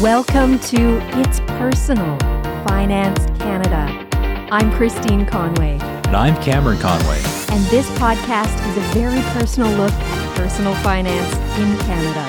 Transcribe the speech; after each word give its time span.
Welcome 0.00 0.58
to 0.60 0.98
It's 1.20 1.40
Personal 1.40 2.18
Finance 2.66 3.26
Canada. 3.38 4.08
I'm 4.50 4.72
Christine 4.72 5.26
Conway. 5.26 5.72
And 5.82 6.16
I'm 6.16 6.42
Cameron 6.42 6.78
Conway. 6.78 7.18
And 7.50 7.62
this 7.66 7.86
podcast 7.98 8.66
is 8.70 8.76
a 8.78 8.94
very 8.94 9.20
personal 9.34 9.70
look 9.76 9.92
at 9.92 10.36
personal 10.38 10.74
finance 10.76 11.34
in 11.58 11.76
Canada. 11.80 12.24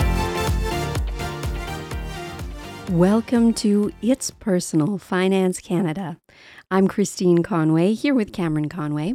Welcome 2.92 3.54
to 3.54 3.94
It's 4.02 4.32
Personal 4.32 4.98
Finance 4.98 5.62
Canada. 5.62 6.18
I'm 6.70 6.90
Christine 6.90 7.42
Conway 7.42 7.94
here 7.94 8.14
with 8.14 8.34
Cameron 8.34 8.68
Conway. 8.68 9.14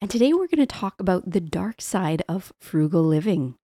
And 0.00 0.10
today 0.10 0.32
we're 0.32 0.48
going 0.48 0.56
to 0.56 0.64
talk 0.64 0.98
about 1.00 1.30
the 1.30 1.40
dark 1.40 1.82
side 1.82 2.22
of 2.30 2.50
frugal 2.58 3.02
living. 3.02 3.56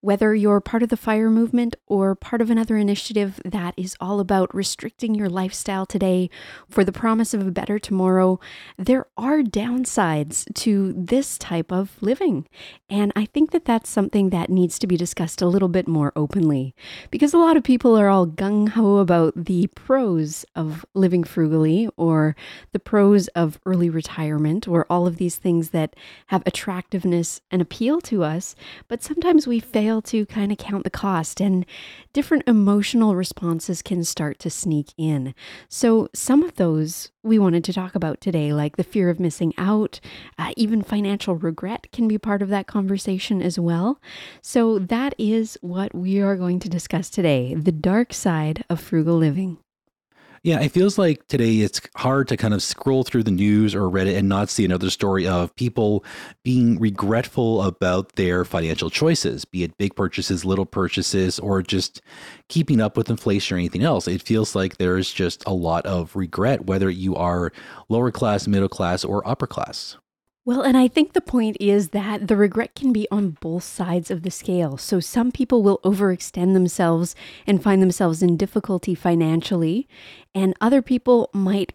Whether 0.00 0.32
you're 0.32 0.60
part 0.60 0.84
of 0.84 0.90
the 0.90 0.96
FIRE 0.96 1.28
movement 1.28 1.74
or 1.88 2.14
part 2.14 2.40
of 2.40 2.50
another 2.50 2.76
initiative 2.76 3.40
that 3.44 3.74
is 3.76 3.96
all 3.98 4.20
about 4.20 4.54
restricting 4.54 5.12
your 5.12 5.28
lifestyle 5.28 5.86
today 5.86 6.30
for 6.68 6.84
the 6.84 6.92
promise 6.92 7.34
of 7.34 7.44
a 7.44 7.50
better 7.50 7.80
tomorrow, 7.80 8.38
there 8.76 9.06
are 9.16 9.42
downsides 9.42 10.46
to 10.54 10.92
this 10.96 11.36
type 11.36 11.72
of 11.72 11.96
living. 12.00 12.46
And 12.88 13.12
I 13.16 13.24
think 13.24 13.50
that 13.50 13.64
that's 13.64 13.90
something 13.90 14.30
that 14.30 14.50
needs 14.50 14.78
to 14.78 14.86
be 14.86 14.96
discussed 14.96 15.42
a 15.42 15.48
little 15.48 15.68
bit 15.68 15.88
more 15.88 16.12
openly 16.14 16.76
because 17.10 17.34
a 17.34 17.38
lot 17.38 17.56
of 17.56 17.64
people 17.64 17.98
are 17.98 18.08
all 18.08 18.26
gung 18.26 18.68
ho 18.68 18.98
about 18.98 19.34
the 19.34 19.66
pros 19.66 20.44
of 20.54 20.86
living 20.94 21.24
frugally 21.24 21.88
or 21.96 22.36
the 22.70 22.78
pros 22.78 23.26
of 23.28 23.58
early 23.66 23.90
retirement 23.90 24.68
or 24.68 24.86
all 24.88 25.08
of 25.08 25.16
these 25.16 25.34
things 25.34 25.70
that 25.70 25.96
have 26.28 26.44
attractiveness 26.46 27.40
and 27.50 27.60
appeal 27.60 28.00
to 28.02 28.22
us. 28.22 28.54
But 28.86 29.02
sometimes 29.02 29.48
we 29.48 29.58
fail 29.58 29.87
fail 29.88 30.02
to 30.02 30.26
kind 30.26 30.52
of 30.52 30.58
count 30.58 30.84
the 30.84 30.90
cost, 30.90 31.40
and 31.40 31.64
different 32.12 32.42
emotional 32.46 33.16
responses 33.16 33.80
can 33.80 34.04
start 34.04 34.38
to 34.38 34.50
sneak 34.50 34.92
in. 34.98 35.34
So, 35.70 36.10
some 36.14 36.42
of 36.42 36.56
those 36.56 37.10
we 37.22 37.38
wanted 37.38 37.64
to 37.64 37.72
talk 37.72 37.94
about 37.94 38.20
today, 38.20 38.52
like 38.52 38.76
the 38.76 38.84
fear 38.84 39.08
of 39.08 39.18
missing 39.18 39.54
out, 39.56 39.98
uh, 40.38 40.52
even 40.58 40.82
financial 40.82 41.36
regret 41.36 41.86
can 41.90 42.06
be 42.06 42.18
part 42.18 42.42
of 42.42 42.50
that 42.50 42.66
conversation 42.66 43.40
as 43.40 43.58
well. 43.58 43.98
So, 44.42 44.78
that 44.78 45.14
is 45.16 45.56
what 45.62 45.94
we 45.94 46.20
are 46.20 46.36
going 46.36 46.60
to 46.60 46.68
discuss 46.68 47.08
today 47.08 47.54
the 47.54 47.72
dark 47.72 48.12
side 48.12 48.64
of 48.68 48.80
frugal 48.80 49.16
living. 49.16 49.56
Yeah, 50.42 50.60
it 50.60 50.70
feels 50.70 50.98
like 50.98 51.26
today 51.26 51.58
it's 51.58 51.80
hard 51.96 52.28
to 52.28 52.36
kind 52.36 52.54
of 52.54 52.62
scroll 52.62 53.02
through 53.02 53.24
the 53.24 53.30
news 53.30 53.74
or 53.74 53.82
Reddit 53.82 54.16
and 54.16 54.28
not 54.28 54.48
see 54.48 54.64
another 54.64 54.90
story 54.90 55.26
of 55.26 55.54
people 55.56 56.04
being 56.44 56.78
regretful 56.78 57.62
about 57.62 58.12
their 58.12 58.44
financial 58.44 58.90
choices, 58.90 59.44
be 59.44 59.64
it 59.64 59.76
big 59.78 59.96
purchases, 59.96 60.44
little 60.44 60.66
purchases, 60.66 61.38
or 61.38 61.62
just 61.62 62.00
keeping 62.48 62.80
up 62.80 62.96
with 62.96 63.10
inflation 63.10 63.56
or 63.56 63.58
anything 63.58 63.82
else. 63.82 64.06
It 64.06 64.22
feels 64.22 64.54
like 64.54 64.76
there's 64.76 65.12
just 65.12 65.42
a 65.46 65.52
lot 65.52 65.84
of 65.86 66.14
regret, 66.14 66.66
whether 66.66 66.88
you 66.88 67.16
are 67.16 67.52
lower 67.88 68.10
class, 68.10 68.46
middle 68.46 68.68
class, 68.68 69.04
or 69.04 69.26
upper 69.26 69.46
class. 69.46 69.96
Well, 70.48 70.62
and 70.62 70.78
I 70.78 70.88
think 70.88 71.12
the 71.12 71.20
point 71.20 71.58
is 71.60 71.90
that 71.90 72.26
the 72.26 72.34
regret 72.34 72.74
can 72.74 72.90
be 72.90 73.06
on 73.10 73.36
both 73.38 73.64
sides 73.64 74.10
of 74.10 74.22
the 74.22 74.30
scale. 74.30 74.78
So 74.78 74.98
some 74.98 75.30
people 75.30 75.62
will 75.62 75.78
overextend 75.84 76.54
themselves 76.54 77.14
and 77.46 77.62
find 77.62 77.82
themselves 77.82 78.22
in 78.22 78.38
difficulty 78.38 78.94
financially, 78.94 79.86
and 80.34 80.54
other 80.58 80.80
people 80.80 81.28
might 81.34 81.74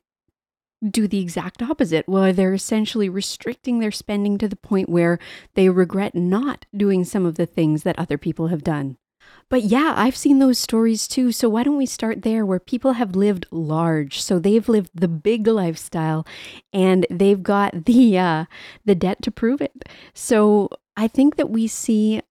do 0.84 1.08
the 1.08 1.20
exact 1.20 1.62
opposite, 1.62 2.10
where 2.10 2.34
they're 2.34 2.56
essentially 2.56 3.10
restricting 3.10 3.78
their 3.78 3.92
spending 3.92 4.40
to 4.40 4.48
the 4.48 4.56
point 4.56 4.90
where 4.90 5.20
they 5.54 5.70
regret 5.70 6.16
not 6.16 6.66
doing 6.76 7.04
some 7.04 7.28
of 7.28 7.36
the 7.36 7.46
things 7.46 7.84
that 7.84 8.00
other 8.00 8.18
people 8.18 8.48
have 8.48 8.64
done. 8.64 8.98
But 9.50 9.64
yeah, 9.64 9.94
I've 9.96 10.16
seen 10.16 10.40
those 10.40 10.58
stories 10.58 11.08
too. 11.08 11.32
So 11.32 11.48
why 11.48 11.64
don't 11.64 11.78
we 11.78 11.86
start 11.86 12.24
there 12.24 12.46
where 12.46 12.59
people 12.59 12.94
have 12.94 13.16
lived 13.16 13.46
large. 13.52 14.22
So 14.22 14.40
they've 14.40 14.68
lived 14.68 14.92
the 14.96 15.08
big 15.08 15.46
lifestyle 15.46 16.25
and 16.72 17.06
they've 17.09 17.42
got 17.42 17.86
the 17.86 18.18
uh 18.18 18.46
the 18.86 18.96
debt 18.96 19.22
to 19.24 19.31
prove 19.31 19.62
it. 19.62 19.88
So 20.14 20.70
I 20.97 21.08
think 21.08 21.36
that 21.36 21.50
we 21.50 21.68
see 21.68 22.22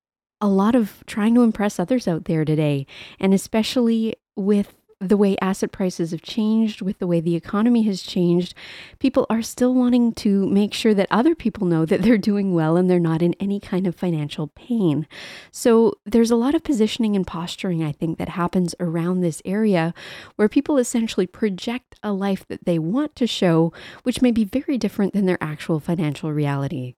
a 0.40 0.48
lot 0.48 0.74
of 0.74 1.04
trying 1.06 1.34
to 1.36 1.42
impress 1.42 1.78
others 1.78 2.08
out 2.08 2.24
there 2.24 2.44
today 2.44 2.86
and 3.20 3.32
especially 3.32 4.16
with 4.34 4.74
the 5.02 5.16
way 5.16 5.36
asset 5.40 5.72
prices 5.72 6.12
have 6.12 6.22
changed, 6.22 6.80
with 6.80 6.98
the 6.98 7.06
way 7.06 7.20
the 7.20 7.34
economy 7.34 7.82
has 7.82 8.02
changed, 8.02 8.54
people 9.00 9.26
are 9.28 9.42
still 9.42 9.74
wanting 9.74 10.12
to 10.14 10.48
make 10.48 10.72
sure 10.72 10.94
that 10.94 11.08
other 11.10 11.34
people 11.34 11.66
know 11.66 11.84
that 11.84 12.02
they're 12.02 12.16
doing 12.16 12.54
well 12.54 12.76
and 12.76 12.88
they're 12.88 13.00
not 13.00 13.20
in 13.20 13.34
any 13.40 13.58
kind 13.58 13.86
of 13.86 13.96
financial 13.96 14.46
pain. 14.48 15.06
So 15.50 15.94
there's 16.06 16.30
a 16.30 16.36
lot 16.36 16.54
of 16.54 16.62
positioning 16.62 17.16
and 17.16 17.26
posturing, 17.26 17.82
I 17.82 17.92
think, 17.92 18.18
that 18.18 18.30
happens 18.30 18.74
around 18.78 19.20
this 19.20 19.42
area 19.44 19.92
where 20.36 20.48
people 20.48 20.78
essentially 20.78 21.26
project 21.26 21.96
a 22.02 22.12
life 22.12 22.46
that 22.48 22.64
they 22.64 22.78
want 22.78 23.16
to 23.16 23.26
show, 23.26 23.72
which 24.04 24.22
may 24.22 24.30
be 24.30 24.44
very 24.44 24.78
different 24.78 25.14
than 25.14 25.26
their 25.26 25.42
actual 25.42 25.80
financial 25.80 26.32
reality. 26.32 26.94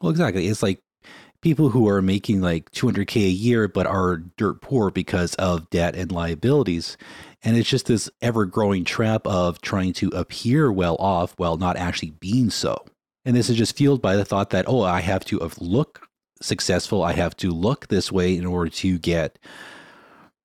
Well, 0.00 0.10
exactly. 0.10 0.48
It's 0.48 0.62
like 0.62 0.80
people 1.42 1.70
who 1.70 1.88
are 1.88 2.00
making 2.00 2.40
like 2.40 2.70
200k 2.70 3.16
a 3.16 3.30
year 3.30 3.68
but 3.68 3.86
are 3.86 4.16
dirt 4.16 4.62
poor 4.62 4.90
because 4.90 5.34
of 5.34 5.68
debt 5.70 5.94
and 5.94 6.10
liabilities. 6.10 6.96
And 7.42 7.56
it's 7.56 7.68
just 7.68 7.86
this 7.86 8.08
ever 8.22 8.46
growing 8.46 8.84
trap 8.84 9.26
of 9.26 9.60
trying 9.60 9.92
to 9.94 10.08
appear 10.10 10.72
well 10.72 10.96
off 10.96 11.34
while 11.36 11.56
not 11.56 11.76
actually 11.76 12.10
being 12.10 12.48
so. 12.48 12.84
And 13.24 13.36
this 13.36 13.50
is 13.50 13.56
just 13.56 13.76
fueled 13.76 14.00
by 14.00 14.16
the 14.16 14.24
thought 14.24 14.50
that 14.50 14.64
oh 14.68 14.82
i 14.82 15.00
have 15.00 15.24
to 15.26 15.40
uh, 15.40 15.50
look 15.58 16.08
successful. 16.40 17.02
I 17.02 17.12
have 17.12 17.36
to 17.36 17.50
look 17.50 17.88
this 17.88 18.10
way 18.10 18.36
in 18.36 18.46
order 18.46 18.70
to 18.70 18.98
get 18.98 19.38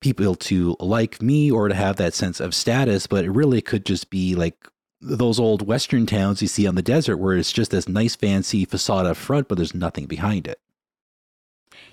people 0.00 0.36
to 0.36 0.76
like 0.78 1.20
me 1.20 1.50
or 1.50 1.68
to 1.68 1.74
have 1.74 1.96
that 1.96 2.14
sense 2.14 2.40
of 2.40 2.54
status. 2.54 3.06
But 3.06 3.24
it 3.24 3.30
really 3.30 3.60
could 3.60 3.84
just 3.84 4.10
be 4.10 4.34
like 4.34 4.68
those 5.00 5.38
old 5.38 5.66
western 5.66 6.06
towns 6.06 6.42
you 6.42 6.48
see 6.48 6.66
on 6.66 6.74
the 6.74 6.82
desert 6.82 7.18
where 7.18 7.36
it's 7.36 7.52
just 7.52 7.70
this 7.70 7.88
nice 7.88 8.16
fancy 8.16 8.64
facade 8.64 9.06
up 9.06 9.16
front 9.16 9.46
but 9.46 9.56
there's 9.56 9.74
nothing 9.74 10.06
behind 10.06 10.48
it 10.48 10.58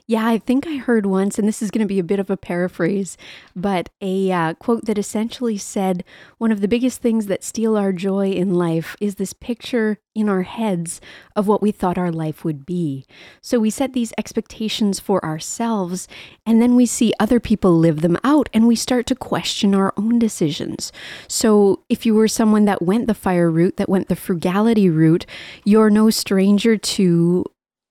yeah, 0.07 0.27
I 0.27 0.37
think 0.37 0.67
I 0.67 0.75
heard 0.75 1.07
once, 1.07 1.39
and 1.39 1.47
this 1.47 1.63
is 1.63 1.71
going 1.71 1.83
to 1.83 1.91
be 1.91 1.97
a 1.97 2.03
bit 2.03 2.19
of 2.19 2.29
a 2.29 2.37
paraphrase, 2.37 3.17
but 3.55 3.89
a 4.01 4.31
uh, 4.31 4.53
quote 4.53 4.85
that 4.85 4.99
essentially 4.99 5.57
said 5.57 6.03
one 6.37 6.51
of 6.51 6.61
the 6.61 6.67
biggest 6.67 7.01
things 7.01 7.25
that 7.25 7.43
steal 7.43 7.75
our 7.75 7.91
joy 7.91 8.29
in 8.29 8.53
life 8.53 8.95
is 9.01 9.15
this 9.15 9.33
picture 9.33 9.97
in 10.13 10.29
our 10.29 10.43
heads 10.43 11.01
of 11.35 11.47
what 11.47 11.61
we 11.61 11.71
thought 11.71 11.97
our 11.97 12.11
life 12.11 12.45
would 12.45 12.67
be. 12.67 13.05
So 13.41 13.59
we 13.59 13.71
set 13.71 13.93
these 13.93 14.13
expectations 14.15 14.99
for 14.99 15.25
ourselves, 15.25 16.07
and 16.45 16.61
then 16.61 16.75
we 16.75 16.85
see 16.85 17.11
other 17.19 17.39
people 17.39 17.75
live 17.75 18.01
them 18.01 18.19
out, 18.23 18.47
and 18.53 18.67
we 18.67 18.75
start 18.75 19.07
to 19.07 19.15
question 19.15 19.73
our 19.73 19.91
own 19.97 20.19
decisions. 20.19 20.91
So 21.27 21.83
if 21.89 22.05
you 22.05 22.13
were 22.13 22.27
someone 22.27 22.65
that 22.65 22.83
went 22.83 23.07
the 23.07 23.15
fire 23.15 23.49
route, 23.49 23.77
that 23.77 23.89
went 23.89 24.09
the 24.09 24.15
frugality 24.15 24.87
route, 24.87 25.25
you're 25.63 25.89
no 25.89 26.11
stranger 26.11 26.77
to 26.77 27.45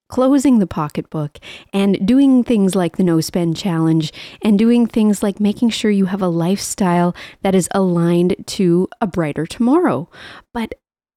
closing 0.09 0.59
the 0.59 0.67
pocketbook 0.67 1.39
and 1.73 2.07
doing 2.07 2.45
things 2.45 2.75
like 2.75 2.97
the 2.97 3.05
no 3.05 3.21
spend 3.21 3.57
challenge 3.57 4.13
and 4.43 4.59
doing 4.59 4.87
things 4.87 5.23
like 5.23 5.41
making 5.41 5.71
sure 5.71 5.91
you 5.91 6.07
have 6.07 6.23
a 6.23 6.29
lifestyle 6.29 7.15
that 7.43 7.55
is 7.55 7.69
aligned 7.73 8.37
to 8.47 8.89
a 9.01 9.07
brighter 9.07 9.47
tomorrow. 9.47 10.09
But 10.53 10.75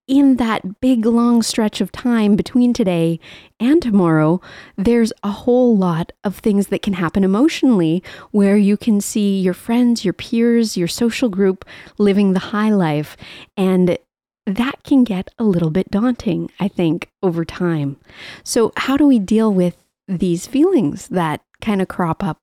in 0.07 0.37
that 0.37 0.79
big 0.79 1.05
long 1.05 1.43
stretch 1.43 1.81
of 1.81 1.91
time 1.91 2.37
between 2.37 2.71
today 2.71 3.19
and 3.59 3.81
tomorrow, 3.81 4.39
there's 4.77 5.11
a 5.21 5.31
whole 5.31 5.75
lot 5.75 6.13
of 6.23 6.37
things 6.37 6.67
that 6.67 6.81
can 6.81 6.93
happen 6.93 7.25
emotionally 7.25 8.01
where 8.31 8.55
you 8.55 8.77
can 8.77 9.01
see 9.01 9.37
your 9.39 9.53
friends, 9.53 10.05
your 10.05 10.13
peers, 10.13 10.77
your 10.77 10.87
social 10.87 11.27
group 11.27 11.65
living 11.97 12.31
the 12.31 12.39
high 12.39 12.69
life. 12.69 13.17
And 13.57 13.97
that 14.47 14.81
can 14.83 15.03
get 15.03 15.29
a 15.37 15.43
little 15.43 15.69
bit 15.69 15.91
daunting, 15.91 16.49
I 16.59 16.69
think, 16.69 17.09
over 17.21 17.43
time. 17.43 17.97
So, 18.43 18.71
how 18.77 18.95
do 18.95 19.05
we 19.05 19.19
deal 19.19 19.53
with 19.53 19.75
these 20.07 20.47
feelings 20.47 21.09
that 21.09 21.41
kind 21.61 21.81
of 21.81 21.89
crop 21.89 22.23
up 22.23 22.39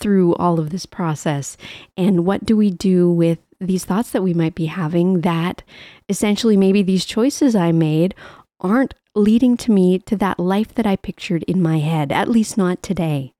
through 0.00 0.34
all 0.34 0.58
of 0.58 0.70
this 0.70 0.84
process? 0.84 1.56
And 1.96 2.26
what 2.26 2.44
do 2.44 2.56
we 2.56 2.70
do 2.70 3.08
with 3.08 3.38
these 3.60 3.84
thoughts 3.84 4.10
that 4.10 4.22
we 4.22 4.34
might 4.34 4.56
be 4.56 4.66
having 4.66 5.20
that 5.20 5.62
essentially 6.08 6.56
maybe 6.56 6.82
these 6.82 7.04
choices 7.04 7.54
I 7.54 7.72
made 7.72 8.14
aren't 8.60 8.94
leading 9.14 9.56
to 9.58 9.70
me 9.70 9.98
to 10.00 10.16
that 10.16 10.38
life 10.40 10.74
that 10.74 10.86
I 10.86 10.96
pictured 10.96 11.44
in 11.44 11.62
my 11.62 11.78
head, 11.78 12.10
at 12.10 12.28
least 12.28 12.56
not 12.58 12.82
today? 12.82 13.32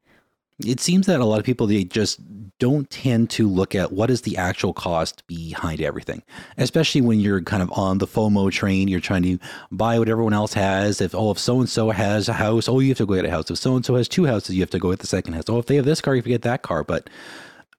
It 0.65 0.81
seems 0.81 1.07
that 1.07 1.21
a 1.21 1.25
lot 1.25 1.39
of 1.39 1.45
people 1.45 1.67
they 1.67 1.85
just 1.85 2.21
don't 2.59 2.91
tend 2.91 3.31
to 3.31 3.49
look 3.49 3.75
at 3.75 3.93
what 3.93 4.11
is 4.11 4.23
the 4.23 4.37
actual 4.37 4.73
cost 4.73 5.27
behind 5.27 5.81
everything, 5.81 6.23
especially 6.57 7.01
when 7.01 7.21
you're 7.21 7.41
kind 7.43 7.63
of 7.63 7.71
on 7.73 7.99
the 7.99 8.07
FOMO 8.07 8.51
train. 8.51 8.89
You're 8.89 9.01
trying 9.01 9.23
to 9.23 9.39
buy 9.71 9.99
what 9.99 10.09
everyone 10.09 10.33
else 10.33 10.55
has. 10.55 11.01
If 11.01 11.15
oh, 11.15 11.31
if 11.31 11.39
so 11.39 11.61
and 11.61 11.69
so 11.69 11.91
has 11.91 12.29
a 12.29 12.33
house, 12.33 12.69
oh, 12.69 12.81
you 12.81 12.89
have 12.89 12.99
to 12.99 13.07
go 13.07 13.15
get 13.15 13.25
a 13.25 13.31
house. 13.31 13.51
If 13.51 13.59
so 13.59 13.77
and 13.77 13.85
so 13.85 13.95
has 13.95 14.09
two 14.09 14.27
houses, 14.27 14.55
you 14.55 14.63
have 14.63 14.71
to 14.71 14.79
go 14.79 14.91
get 14.91 14.99
the 15.01 15.07
second 15.07 15.35
house. 15.35 15.45
Oh, 15.49 15.59
if 15.59 15.67
they 15.67 15.77
have 15.77 15.85
this 15.85 16.01
car, 16.01 16.15
you 16.15 16.19
have 16.19 16.25
to 16.25 16.31
get 16.31 16.43
that 16.43 16.63
car. 16.63 16.83
But 16.85 17.09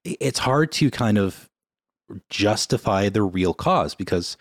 it's 0.03 0.39
hard 0.39 0.71
to 0.73 0.89
kind 0.89 1.17
of 1.17 1.49
justify 2.29 3.09
the 3.09 3.21
real 3.21 3.53
cost 3.53 3.97
because 3.97 4.37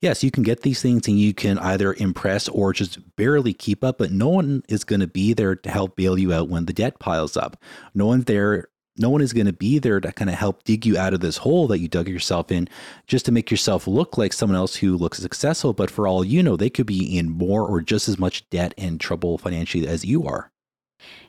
yes, 0.00 0.24
you 0.24 0.30
can 0.30 0.42
get 0.42 0.62
these 0.62 0.80
things 0.80 1.06
and 1.08 1.18
you 1.18 1.34
can 1.34 1.58
either 1.58 1.94
impress 1.94 2.48
or 2.48 2.72
just 2.72 2.98
barely 3.16 3.52
keep 3.52 3.84
up, 3.84 3.98
but 3.98 4.10
no 4.10 4.28
one 4.28 4.62
is 4.68 4.84
going 4.84 5.00
to 5.00 5.06
be 5.06 5.34
there 5.34 5.54
to 5.54 5.70
help 5.70 5.96
bail 5.96 6.18
you 6.18 6.32
out 6.32 6.48
when 6.48 6.64
the 6.64 6.72
debt 6.72 6.98
piles 6.98 7.36
up. 7.36 7.62
No 7.94 8.06
one's 8.06 8.24
there 8.24 8.68
No 9.00 9.08
one 9.08 9.22
is 9.22 9.32
going 9.32 9.46
to 9.46 9.52
be 9.52 9.78
there 9.78 9.98
to 9.98 10.12
kind 10.12 10.30
of 10.30 10.36
help 10.36 10.62
dig 10.64 10.84
you 10.84 10.98
out 10.98 11.14
of 11.14 11.20
this 11.20 11.38
hole 11.38 11.66
that 11.68 11.78
you 11.78 11.88
dug 11.88 12.06
yourself 12.06 12.52
in 12.52 12.68
just 13.06 13.24
to 13.24 13.32
make 13.32 13.50
yourself 13.50 13.86
look 13.86 14.18
like 14.18 14.34
someone 14.34 14.56
else 14.56 14.76
who 14.76 14.96
looks 14.96 15.18
successful. 15.18 15.72
But 15.72 15.90
for 15.90 16.06
all 16.06 16.22
you 16.22 16.42
know, 16.42 16.56
they 16.56 16.70
could 16.70 16.86
be 16.86 17.16
in 17.16 17.30
more 17.30 17.66
or 17.66 17.80
just 17.80 18.08
as 18.08 18.18
much 18.18 18.48
debt 18.50 18.74
and 18.76 19.00
trouble 19.00 19.38
financially 19.38 19.88
as 19.88 20.04
you 20.04 20.26
are. 20.26 20.50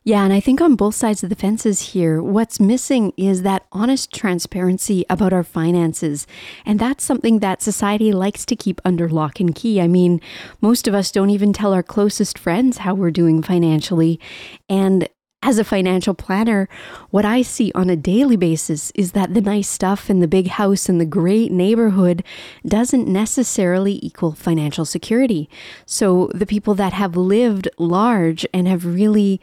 Yeah, 0.04 0.24
and 0.24 0.34
I 0.34 0.42
think 0.42 0.60
on 0.60 0.76
both 0.76 0.96
sides 0.96 1.24
of 1.24 1.30
the 1.30 1.36
fences 1.36 1.94
here, 1.94 2.22
what's 2.22 2.60
missing 2.60 3.14
is 3.16 3.44
that 3.44 3.68
honest 3.72 4.12
transparency 4.12 5.06
about 5.10 5.32
our 5.32 5.44
finances. 5.44 6.28
And 6.66 6.78
that's 6.78 7.06
something 7.06 7.40
that 7.40 7.62
society 7.62 8.12
likes 8.12 8.46
to 8.48 8.56
keep 8.56 8.82
under 8.84 9.08
lock 9.08 9.40
and 9.40 9.56
key. 9.56 9.80
I 9.80 9.88
mean, 9.88 10.20
most 10.60 10.90
of 10.90 10.94
us 10.94 11.12
don't 11.12 11.30
even 11.30 11.54
tell 11.54 11.74
our 11.74 11.84
closest 11.84 12.38
friends 12.38 12.80
how 12.80 12.96
we're 12.96 13.12
doing 13.12 13.42
financially. 13.42 14.20
And 14.68 15.08
as 15.44 15.58
a 15.58 15.64
financial 15.64 16.14
planner, 16.14 16.70
what 17.10 17.26
I 17.26 17.42
see 17.42 17.72
on 17.74 17.90
a 17.90 17.96
daily 17.96 18.36
basis 18.36 18.92
is 18.92 19.14
that 19.14 19.34
the 19.34 19.42
nice 19.42 19.68
stuff 19.68 20.10
and 20.10 20.22
the 20.22 20.28
big 20.28 20.48
house 20.48 20.88
and 20.88 21.02
the 21.02 21.06
great 21.06 21.52
neighborhood 21.52 22.24
doesn't 22.66 23.08
necessarily 23.08 24.00
equal 24.04 24.34
financial 24.34 24.86
security. 24.86 25.50
So 25.86 26.30
the 26.34 26.46
people 26.46 26.76
that 26.76 26.94
have 26.94 27.18
lived 27.18 27.68
large 27.80 28.46
and 28.54 28.68
have 28.68 28.86
really 28.86 29.42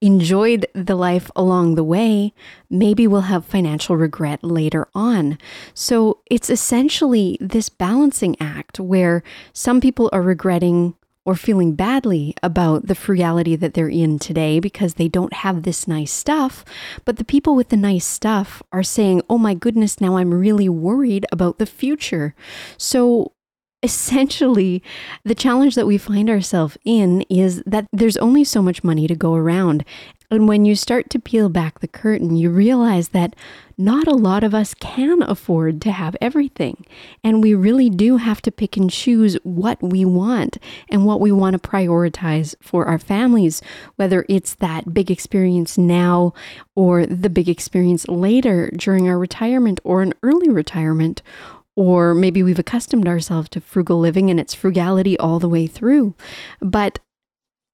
enjoyed 0.00 0.66
the 0.74 0.96
life 0.96 1.30
along 1.34 1.74
the 1.74 1.84
way, 1.84 2.34
maybe 2.68 3.06
will 3.06 3.22
have 3.22 3.46
financial 3.46 3.96
regret 3.96 4.42
later 4.44 4.88
on. 4.94 5.38
So 5.74 6.18
it's 6.26 6.50
essentially 6.50 7.38
this 7.40 7.68
balancing 7.68 8.36
act 8.40 8.78
where 8.78 9.22
some 9.52 9.80
people 9.80 10.10
are 10.12 10.22
regretting 10.22 10.95
or 11.26 11.34
feeling 11.34 11.74
badly 11.74 12.34
about 12.42 12.86
the 12.86 12.94
frugality 12.94 13.56
that 13.56 13.74
they're 13.74 13.88
in 13.88 14.18
today 14.18 14.60
because 14.60 14.94
they 14.94 15.08
don't 15.08 15.34
have 15.34 15.64
this 15.64 15.86
nice 15.86 16.12
stuff. 16.12 16.64
But 17.04 17.16
the 17.16 17.24
people 17.24 17.54
with 17.54 17.68
the 17.68 17.76
nice 17.76 18.06
stuff 18.06 18.62
are 18.72 18.84
saying, 18.84 19.22
oh 19.28 19.36
my 19.36 19.52
goodness, 19.52 20.00
now 20.00 20.16
I'm 20.16 20.32
really 20.32 20.68
worried 20.68 21.26
about 21.32 21.58
the 21.58 21.66
future. 21.66 22.34
So 22.78 23.32
essentially, 23.82 24.82
the 25.24 25.34
challenge 25.34 25.74
that 25.74 25.86
we 25.86 25.98
find 25.98 26.30
ourselves 26.30 26.76
in 26.84 27.22
is 27.22 27.62
that 27.66 27.86
there's 27.92 28.16
only 28.16 28.44
so 28.44 28.62
much 28.62 28.82
money 28.82 29.06
to 29.06 29.14
go 29.14 29.34
around. 29.34 29.84
And 30.30 30.48
when 30.48 30.64
you 30.64 30.74
start 30.74 31.08
to 31.10 31.20
peel 31.20 31.48
back 31.48 31.78
the 31.78 31.86
curtain, 31.86 32.34
you 32.34 32.50
realize 32.50 33.10
that 33.10 33.36
not 33.78 34.08
a 34.08 34.14
lot 34.14 34.42
of 34.42 34.54
us 34.54 34.74
can 34.74 35.22
afford 35.22 35.80
to 35.82 35.92
have 35.92 36.16
everything. 36.20 36.84
And 37.22 37.42
we 37.42 37.54
really 37.54 37.90
do 37.90 38.16
have 38.16 38.42
to 38.42 38.50
pick 38.50 38.76
and 38.76 38.90
choose 38.90 39.36
what 39.44 39.80
we 39.80 40.04
want 40.04 40.58
and 40.88 41.04
what 41.04 41.20
we 41.20 41.30
want 41.30 41.52
to 41.54 41.68
prioritize 41.68 42.56
for 42.60 42.86
our 42.86 42.98
families, 42.98 43.62
whether 43.96 44.24
it's 44.28 44.54
that 44.56 44.92
big 44.92 45.10
experience 45.10 45.78
now 45.78 46.32
or 46.74 47.06
the 47.06 47.30
big 47.30 47.48
experience 47.48 48.08
later 48.08 48.70
during 48.70 49.08
our 49.08 49.18
retirement 49.18 49.78
or 49.84 50.02
an 50.02 50.14
early 50.22 50.48
retirement 50.48 51.22
or 51.76 52.14
maybe 52.14 52.42
we've 52.42 52.58
accustomed 52.58 53.06
ourselves 53.06 53.48
to 53.50 53.60
frugal 53.60 54.00
living 54.00 54.30
and 54.30 54.40
it's 54.40 54.54
frugality 54.54 55.18
all 55.18 55.38
the 55.38 55.48
way 55.48 55.66
through. 55.66 56.14
But 56.60 56.98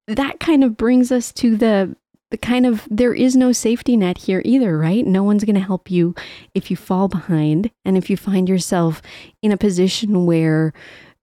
that 0.08 0.40
kind 0.40 0.64
of 0.64 0.76
brings 0.76 1.12
us 1.12 1.32
to 1.34 1.56
the 1.56 1.96
the 2.30 2.38
kind 2.38 2.64
of 2.64 2.88
there 2.90 3.12
is 3.12 3.36
no 3.36 3.52
safety 3.52 3.94
net 3.94 4.16
here 4.16 4.40
either, 4.46 4.78
right? 4.78 5.06
No 5.06 5.22
one's 5.22 5.44
going 5.44 5.54
to 5.54 5.60
help 5.60 5.90
you 5.90 6.14
if 6.54 6.70
you 6.70 6.78
fall 6.78 7.06
behind 7.06 7.70
and 7.84 7.96
if 7.96 8.08
you 8.08 8.16
find 8.16 8.48
yourself 8.48 9.02
in 9.42 9.52
a 9.52 9.58
position 9.58 10.24
where 10.24 10.72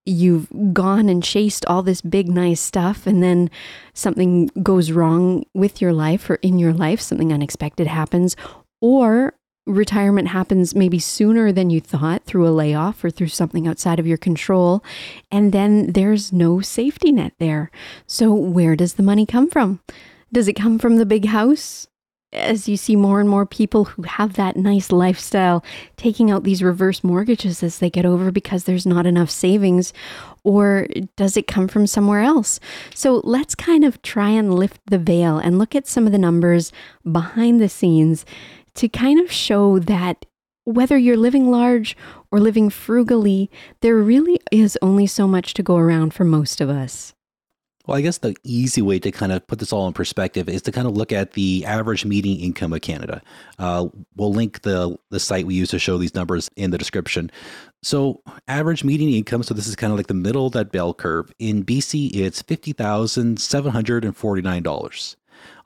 you've 0.06 0.48
gone 0.72 1.10
and 1.10 1.24
chased 1.24 1.66
all 1.66 1.82
this 1.82 2.02
big 2.02 2.30
nice 2.30 2.62
stuff 2.62 3.08
and 3.08 3.24
then 3.24 3.50
something 3.96 4.52
goes 4.62 4.92
wrong 4.92 5.44
with 5.56 5.82
your 5.82 5.94
life 5.94 6.30
or 6.30 6.36
in 6.36 6.60
your 6.60 6.74
life, 6.74 7.02
something 7.02 7.34
unexpected 7.34 7.88
happens 7.88 8.36
or 8.80 9.34
retirement 9.70 10.30
happens 10.30 10.76
maybe 10.76 11.00
sooner 11.00 11.52
than 11.52 11.70
you 11.70 11.80
thought 11.80 12.26
through 12.26 12.48
a 12.48 12.50
layoff 12.50 13.04
or 13.04 13.10
through 13.10 13.28
something 13.28 13.68
outside 13.68 14.00
of 14.00 14.08
your 14.08 14.18
control. 14.18 14.84
And 15.32 15.52
then 15.52 15.94
there's 15.94 16.34
no 16.34 16.60
safety 16.60 17.12
net 17.12 17.34
there. 17.40 17.72
So, 18.08 18.34
where 18.34 18.76
does 18.76 18.96
the 18.96 19.04
money 19.04 19.26
come 19.26 19.50
from? 19.50 19.80
Does 20.34 20.48
it 20.48 20.54
come 20.54 20.80
from 20.80 20.98
the 20.98 21.06
big 21.06 21.26
house? 21.26 21.88
As 22.32 22.70
you 22.70 22.78
see 22.78 22.96
more 22.96 23.20
and 23.20 23.28
more 23.28 23.48
people 23.48 23.86
who 23.86 24.04
have 24.04 24.34
that 24.34 24.56
nice 24.56 24.92
lifestyle 24.92 25.64
taking 25.98 26.30
out 26.30 26.44
these 26.44 26.62
reverse 26.62 27.04
mortgages 27.04 27.64
as 27.64 27.80
they 27.80 27.90
get 27.90 28.06
over 28.06 28.32
because 28.32 28.66
there's 28.66 28.86
not 28.86 29.08
enough 29.08 29.32
savings, 29.32 29.94
or 30.44 30.88
does 31.16 31.36
it 31.38 31.48
come 31.48 31.68
from 31.68 31.88
somewhere 31.88 32.22
else? 32.22 32.60
So 32.94 33.22
let's 33.24 33.56
kind 33.56 33.84
of 33.84 34.00
try 34.04 34.30
and 34.30 34.54
lift 34.54 34.80
the 34.86 35.00
veil 35.00 35.40
and 35.40 35.58
look 35.58 35.76
at 35.76 35.88
some 35.88 36.06
of 36.06 36.12
the 36.12 36.20
numbers 36.20 36.72
behind 37.12 37.60
the 37.60 37.70
scenes 37.70 38.26
to 38.80 38.88
kind 38.88 39.20
of 39.20 39.30
show 39.30 39.78
that 39.78 40.26
whether 40.64 40.98
you're 40.98 41.18
living 41.18 41.52
large 41.52 41.98
or 42.32 42.40
living 42.40 42.70
frugally, 42.70 43.52
there 43.82 43.96
really 43.96 44.40
is 44.54 44.78
only 44.82 45.06
so 45.06 45.28
much 45.28 45.54
to 45.56 45.64
go 45.64 45.76
around 45.76 46.14
for 46.14 46.24
most 46.24 46.62
of 46.62 46.70
us. 46.70 47.14
Well, 47.86 47.98
I 47.98 48.02
guess 48.02 48.20
the 48.20 48.36
easy 48.44 48.82
way 48.82 49.00
to 49.00 49.12
kind 49.12 49.34
of 49.34 49.46
put 49.48 49.60
this 49.60 49.74
all 49.74 49.88
in 49.88 49.94
perspective 49.94 50.48
is 50.48 50.62
to 50.62 50.72
kind 50.72 50.88
of 50.88 50.96
look 50.96 51.12
at 51.12 51.32
the 51.34 51.66
average 51.66 52.06
median 52.06 52.40
income 52.40 52.72
of 52.72 52.80
Canada. 52.80 53.22
Uh, 53.58 53.88
we'll 54.16 54.32
link 54.32 54.62
the 54.62 54.96
the 55.10 55.20
site 55.20 55.46
we 55.46 55.56
use 55.56 55.72
to 55.72 55.80
show 55.80 55.98
these 55.98 56.16
numbers 56.16 56.50
in 56.56 56.72
the 56.72 56.78
description. 56.78 57.32
So, 57.82 58.22
average 58.48 58.84
median 58.86 59.12
income. 59.12 59.44
So 59.44 59.54
this 59.56 59.68
is 59.68 59.76
kind 59.76 59.92
of 59.92 59.98
like 59.98 60.08
the 60.08 60.14
middle 60.14 60.46
of 60.46 60.54
that 60.54 60.72
bell 60.72 60.94
curve. 60.94 61.34
In 61.40 61.66
BC, 61.66 62.16
it's 62.16 62.44
fifty 62.44 62.72
thousand 62.72 63.42
seven 63.42 63.72
hundred 63.72 64.06
and 64.06 64.16
forty 64.16 64.44
nine 64.44 64.64
dollars. 64.64 65.18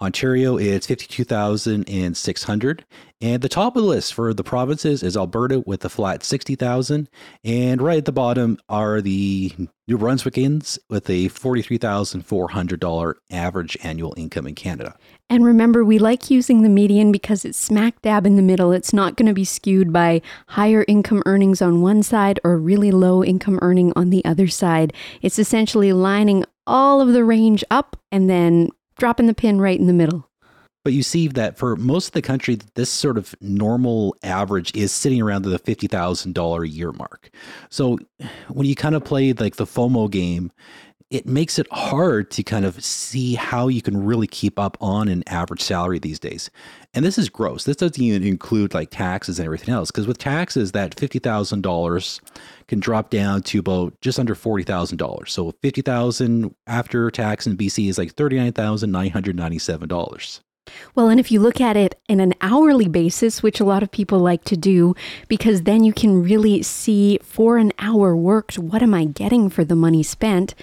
Ontario, 0.01 0.57
is 0.57 0.85
52,600. 0.85 2.85
And 3.21 3.41
the 3.41 3.47
top 3.47 3.77
of 3.77 3.83
the 3.83 3.87
list 3.87 4.13
for 4.13 4.33
the 4.33 4.43
provinces 4.43 5.01
is 5.01 5.15
Alberta 5.15 5.63
with 5.65 5.85
a 5.85 5.89
flat 5.89 6.25
60,000. 6.25 7.09
And 7.45 7.81
right 7.81 7.99
at 7.99 8.05
the 8.05 8.11
bottom 8.11 8.57
are 8.67 8.99
the 8.99 9.53
New 9.87 9.97
Brunswickans 9.97 10.77
with 10.89 11.09
a 11.09 11.29
$43,400 11.29 13.13
average 13.31 13.77
annual 13.81 14.13
income 14.17 14.45
in 14.45 14.55
Canada. 14.55 14.97
And 15.29 15.45
remember, 15.45 15.85
we 15.85 15.99
like 15.99 16.29
using 16.29 16.63
the 16.63 16.69
median 16.69 17.13
because 17.13 17.45
it's 17.45 17.57
smack 17.57 18.01
dab 18.01 18.25
in 18.25 18.35
the 18.35 18.41
middle. 18.41 18.73
It's 18.73 18.93
not 18.93 19.15
going 19.15 19.27
to 19.27 19.33
be 19.33 19.45
skewed 19.45 19.93
by 19.93 20.21
higher 20.47 20.83
income 20.87 21.23
earnings 21.25 21.61
on 21.61 21.81
one 21.81 22.03
side 22.03 22.39
or 22.43 22.57
really 22.57 22.91
low 22.91 23.23
income 23.23 23.57
earning 23.61 23.93
on 23.95 24.09
the 24.09 24.25
other 24.25 24.47
side. 24.47 24.91
It's 25.21 25.39
essentially 25.39 25.93
lining 25.93 26.43
all 26.67 26.99
of 27.01 27.13
the 27.13 27.23
range 27.23 27.63
up 27.71 27.95
and 28.11 28.29
then 28.29 28.69
dropping 28.97 29.27
the 29.27 29.33
pin 29.33 29.59
right 29.59 29.79
in 29.79 29.87
the 29.87 29.93
middle. 29.93 30.29
But 30.83 30.91
you 30.91 31.01
see 31.01 31.29
that 31.29 31.57
for 31.57 31.77
most 31.77 32.07
of 32.07 32.11
the 32.13 32.21
country, 32.21 32.59
this 32.75 32.89
sort 32.89 33.17
of 33.17 33.33
normal 33.39 34.17
average 34.21 34.75
is 34.75 34.91
sitting 34.91 35.21
around 35.21 35.43
the 35.43 35.57
$50,000 35.57 36.63
a 36.63 36.67
year 36.67 36.91
mark. 36.91 37.29
So 37.69 37.99
when 38.49 38.67
you 38.67 38.75
kind 38.75 38.93
of 38.93 39.05
play 39.05 39.31
like 39.31 39.55
the 39.55 39.65
FOMO 39.65 40.11
game, 40.11 40.51
it 41.13 41.25
makes 41.27 41.59
it 41.59 41.71
hard 41.71 42.31
to 42.31 42.41
kind 42.41 42.65
of 42.65 42.83
see 42.83 43.35
how 43.35 43.67
you 43.67 43.83
can 43.83 44.03
really 44.03 44.25
keep 44.25 44.57
up 44.57 44.75
on 44.81 45.07
an 45.07 45.23
average 45.27 45.61
salary 45.61 45.99
these 45.99 46.19
days. 46.19 46.49
And 46.95 47.05
this 47.05 47.19
is 47.19 47.29
gross. 47.29 47.65
This 47.65 47.77
doesn't 47.77 48.01
even 48.01 48.23
include 48.23 48.73
like 48.73 48.89
taxes 48.89 49.37
and 49.37 49.45
everything 49.45 49.75
else. 49.75 49.91
Because 49.91 50.07
with 50.07 50.17
taxes, 50.17 50.71
that 50.71 50.95
$50,000 50.95 52.19
can 52.67 52.79
drop 52.79 53.11
down 53.11 53.43
to 53.43 53.59
about 53.59 53.93
just 54.01 54.17
under 54.17 54.33
$40,000. 54.33 55.29
So 55.29 55.51
50,000 55.61 56.55
after 56.65 57.11
tax 57.11 57.45
in 57.45 57.57
BC 57.57 57.89
is 57.89 57.99
like 57.99 58.15
$39,997. 58.15 60.39
Well, 60.95 61.09
and 61.09 61.19
if 61.19 61.31
you 61.31 61.39
look 61.39 61.59
at 61.59 61.75
it 61.75 61.99
in 62.07 62.19
an 62.19 62.33
hourly 62.39 62.87
basis, 62.87 63.43
which 63.43 63.59
a 63.59 63.65
lot 63.65 63.83
of 63.83 63.91
people 63.91 64.19
like 64.19 64.43
to 64.45 64.55
do, 64.55 64.95
because 65.27 65.63
then 65.63 65.83
you 65.83 65.91
can 65.91 66.23
really 66.23 66.63
see 66.63 67.19
for 67.21 67.57
an 67.57 67.73
hour 67.79 68.15
worked, 68.15 68.57
what 68.57 68.81
am 68.81 68.93
I 68.93 69.05
getting 69.05 69.49
for 69.49 69.65
the 69.65 69.75
money 69.75 70.03
spent? 70.03 70.55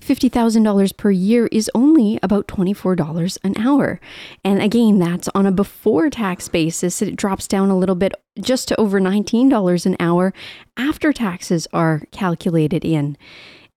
$50,000 0.00 0.96
per 0.96 1.10
year 1.10 1.48
is 1.48 1.70
only 1.74 2.18
about 2.22 2.46
$24 2.46 3.38
an 3.42 3.58
hour. 3.58 4.00
And 4.44 4.62
again, 4.62 4.98
that's 4.98 5.28
on 5.34 5.46
a 5.46 5.52
before 5.52 6.10
tax 6.10 6.48
basis. 6.48 7.02
It 7.02 7.16
drops 7.16 7.48
down 7.48 7.70
a 7.70 7.78
little 7.78 7.96
bit 7.96 8.14
just 8.40 8.68
to 8.68 8.80
over 8.80 9.00
$19 9.00 9.86
an 9.86 9.96
hour 9.98 10.32
after 10.76 11.12
taxes 11.12 11.66
are 11.72 12.02
calculated 12.12 12.84
in. 12.84 13.16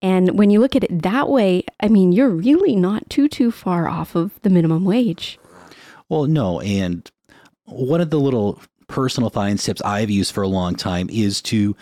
And 0.04 0.38
when 0.38 0.50
you 0.50 0.60
look 0.60 0.76
at 0.76 0.84
it 0.84 1.04
that 1.04 1.30
way, 1.30 1.64
I 1.80 1.88
mean, 1.88 2.12
you're 2.12 2.30
really 2.30 2.76
not 2.76 3.10
too, 3.10 3.28
too 3.28 3.52
far 3.52 3.88
off 3.88 4.16
of 4.16 4.40
the 4.42 4.50
minimum 4.50 4.84
wage. 4.84 5.40
Well, 6.12 6.26
no. 6.26 6.60
And 6.60 7.10
one 7.64 8.02
of 8.02 8.10
the 8.10 8.20
little 8.20 8.62
personal 8.90 9.30
finance 9.30 9.64
tips 9.64 9.82
I've 9.84 10.10
used 10.10 10.34
for 10.34 10.44
a 10.44 10.48
long 10.48 10.76
time 10.76 11.10
is 11.10 11.42
to, 11.44 11.74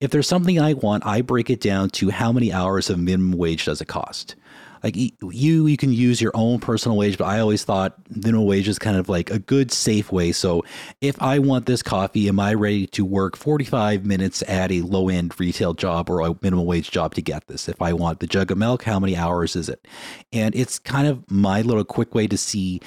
if 0.00 0.10
there's 0.10 0.26
something 0.26 0.58
I 0.58 0.72
want, 0.72 1.06
I 1.06 1.20
break 1.20 1.50
it 1.50 1.60
down 1.60 1.90
to 1.90 2.10
how 2.10 2.32
many 2.32 2.52
hours 2.52 2.90
of 2.90 2.98
minimum 2.98 3.38
wage 3.38 3.66
does 3.66 3.80
it 3.80 3.86
cost. 3.86 4.34
Like 4.82 4.96
you, 4.96 5.68
you 5.68 5.76
can 5.76 5.92
use 5.92 6.20
your 6.20 6.32
own 6.34 6.58
personal 6.58 6.98
wage, 6.98 7.16
but 7.16 7.26
I 7.26 7.38
always 7.38 7.62
thought 7.62 7.94
minimum 8.10 8.44
wage 8.44 8.66
is 8.66 8.80
kind 8.80 8.96
of 8.96 9.08
like 9.08 9.30
a 9.30 9.38
good, 9.38 9.70
safe 9.70 10.10
way. 10.10 10.32
So 10.32 10.64
if 11.00 11.22
I 11.22 11.38
want 11.38 11.66
this 11.66 11.80
coffee, 11.80 12.26
am 12.28 12.40
I 12.40 12.54
ready 12.54 12.88
to 12.88 13.04
work 13.04 13.36
45 13.36 14.04
minutes 14.04 14.42
at 14.48 14.72
a 14.72 14.82
low 14.82 15.08
end 15.08 15.32
retail 15.38 15.74
job 15.74 16.10
or 16.10 16.22
a 16.22 16.34
minimum 16.42 16.66
wage 16.66 16.90
job 16.90 17.14
to 17.14 17.22
get 17.22 17.46
this? 17.46 17.68
If 17.68 17.80
I 17.80 17.92
want 17.92 18.18
the 18.18 18.26
jug 18.26 18.50
of 18.50 18.58
milk, 18.58 18.82
how 18.82 18.98
many 18.98 19.16
hours 19.16 19.54
is 19.54 19.68
it? 19.68 19.86
And 20.32 20.56
it's 20.56 20.80
kind 20.80 21.06
of 21.06 21.30
my 21.30 21.62
little 21.62 21.84
quick 21.84 22.16
way 22.16 22.26
to 22.26 22.36
see 22.36 22.80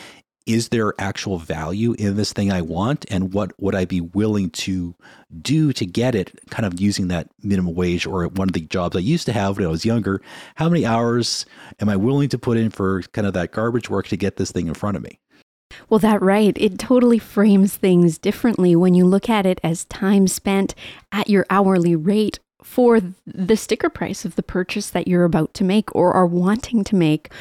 is 0.48 0.70
there 0.70 0.94
actual 0.98 1.38
value 1.38 1.94
in 2.00 2.16
this 2.16 2.34
thing 2.34 2.52
I 2.52 2.62
want? 2.62 3.06
And 3.12 3.34
what 3.34 3.52
would 3.62 3.76
I 3.76 3.86
be 3.86 4.02
willing 4.02 4.50
to 4.52 4.96
do 5.42 5.74
to 5.74 5.86
get 5.86 6.16
it? 6.16 6.40
Kind 6.50 6.66
of 6.66 6.80
using 6.80 7.10
that 7.10 7.30
minimum 7.44 7.76
wage 7.76 8.08
or 8.08 8.28
one 8.28 8.50
of 8.50 8.54
the 8.54 8.62
jobs 8.62 8.96
I 8.96 9.00
used 9.00 9.26
to 9.26 9.34
have 9.34 9.58
when 9.58 9.68
I 9.68 9.70
was 9.70 9.86
younger. 9.86 10.22
How 10.56 10.70
many 10.70 10.86
hours 10.86 11.46
am 11.80 11.90
I 11.90 11.98
willing 11.98 12.30
to 12.30 12.38
put 12.38 12.58
in 12.58 12.70
for 12.70 13.02
kind 13.14 13.28
of 13.28 13.34
that 13.34 13.52
garbage 13.52 13.90
work 13.90 14.08
to 14.08 14.18
get 14.18 14.38
this 14.38 14.52
thing 14.52 14.68
in 14.68 14.74
front 14.74 14.98
of 14.98 15.04
me? 15.04 15.20
Well, 15.90 16.00
that 16.00 16.22
right. 16.22 16.58
It 16.58 16.80
totally 16.80 17.20
frames 17.20 17.76
things 17.76 18.18
differently 18.18 18.76
when 18.76 18.94
you 18.94 19.06
look 19.06 19.30
at 19.30 19.46
it 19.46 19.60
as 19.64 19.86
time 19.86 20.28
spent 20.28 20.74
at 21.12 21.30
your 21.30 21.46
hourly 21.50 21.96
rate 21.96 22.40
for 22.64 23.00
the 23.26 23.56
sticker 23.56 23.90
price 23.90 24.26
of 24.26 24.36
the 24.36 24.44
purchase 24.44 24.90
that 24.90 25.08
you're 25.08 25.24
about 25.24 25.54
to 25.54 25.64
make 25.64 25.94
or 25.96 26.14
are 26.14 26.26
wanting 26.26 26.84
to 26.86 26.96
make 26.96 27.32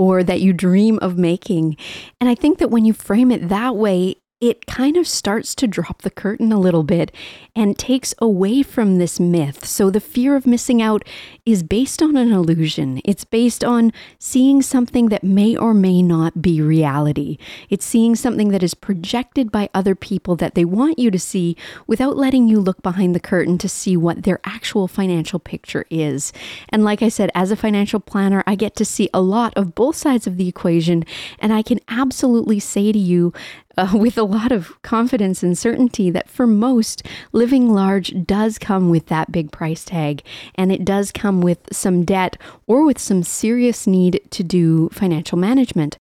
or 0.00 0.24
that 0.24 0.40
you 0.40 0.54
dream 0.54 0.98
of 1.02 1.18
making. 1.18 1.76
And 2.22 2.30
I 2.30 2.34
think 2.34 2.56
that 2.56 2.70
when 2.70 2.86
you 2.86 2.94
frame 2.94 3.30
it 3.30 3.50
that 3.50 3.76
way, 3.76 4.16
it 4.40 4.64
kind 4.66 4.96
of 4.96 5.06
starts 5.06 5.54
to 5.54 5.66
drop 5.66 6.00
the 6.00 6.10
curtain 6.10 6.50
a 6.50 6.58
little 6.58 6.82
bit 6.82 7.12
and 7.54 7.78
takes 7.78 8.14
away 8.18 8.62
from 8.62 8.96
this 8.96 9.20
myth. 9.20 9.66
So 9.66 9.90
the 9.90 10.00
fear 10.00 10.34
of 10.34 10.46
missing 10.46 10.80
out 10.80 11.06
is 11.44 11.62
based 11.62 12.02
on 12.02 12.16
an 12.16 12.32
illusion. 12.32 13.02
It's 13.04 13.24
based 13.24 13.62
on 13.62 13.92
seeing 14.18 14.62
something 14.62 15.10
that 15.10 15.22
may 15.22 15.56
or 15.56 15.74
may 15.74 16.00
not 16.00 16.40
be 16.40 16.62
reality. 16.62 17.36
It's 17.68 17.84
seeing 17.84 18.16
something 18.16 18.48
that 18.48 18.62
is 18.62 18.72
projected 18.72 19.52
by 19.52 19.68
other 19.74 19.94
people 19.94 20.36
that 20.36 20.54
they 20.54 20.64
want 20.64 20.98
you 20.98 21.10
to 21.10 21.18
see 21.18 21.54
without 21.86 22.16
letting 22.16 22.48
you 22.48 22.60
look 22.60 22.82
behind 22.82 23.14
the 23.14 23.20
curtain 23.20 23.58
to 23.58 23.68
see 23.68 23.94
what 23.94 24.22
their 24.22 24.40
actual 24.44 24.88
financial 24.88 25.38
picture 25.38 25.84
is. 25.90 26.32
And 26.70 26.82
like 26.82 27.02
I 27.02 27.10
said, 27.10 27.30
as 27.34 27.50
a 27.50 27.56
financial 27.56 28.00
planner, 28.00 28.42
I 28.46 28.54
get 28.54 28.74
to 28.76 28.86
see 28.86 29.10
a 29.12 29.20
lot 29.20 29.52
of 29.54 29.74
both 29.74 29.96
sides 29.96 30.26
of 30.26 30.38
the 30.38 30.48
equation, 30.48 31.04
and 31.38 31.52
I 31.52 31.60
can 31.60 31.80
absolutely 31.88 32.58
say 32.58 32.90
to 32.90 32.98
you 32.98 33.34
uh, 33.80 33.90
with 33.96 34.18
a 34.18 34.22
lot 34.22 34.52
of 34.52 34.80
confidence 34.82 35.42
and 35.42 35.56
certainty 35.56 36.10
that 36.10 36.28
for 36.28 36.46
most, 36.46 37.06
living 37.32 37.72
large 37.72 38.12
does 38.24 38.58
come 38.58 38.90
with 38.90 39.06
that 39.06 39.32
big 39.32 39.50
price 39.50 39.84
tag. 39.84 40.22
And 40.54 40.70
it 40.70 40.84
does 40.84 41.10
come 41.10 41.40
with 41.40 41.60
some 41.72 42.04
debt 42.04 42.36
or 42.66 42.84
with 42.84 42.98
some 42.98 43.22
serious 43.22 43.86
need 43.86 44.20
to 44.30 44.44
do 44.44 44.88
financial 44.90 45.38
management. 45.38 45.96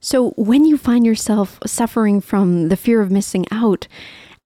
So 0.00 0.30
when 0.30 0.64
you 0.64 0.78
find 0.78 1.04
yourself 1.04 1.58
suffering 1.66 2.20
from 2.20 2.68
the 2.68 2.76
fear 2.76 3.00
of 3.00 3.10
missing 3.10 3.44
out, 3.50 3.88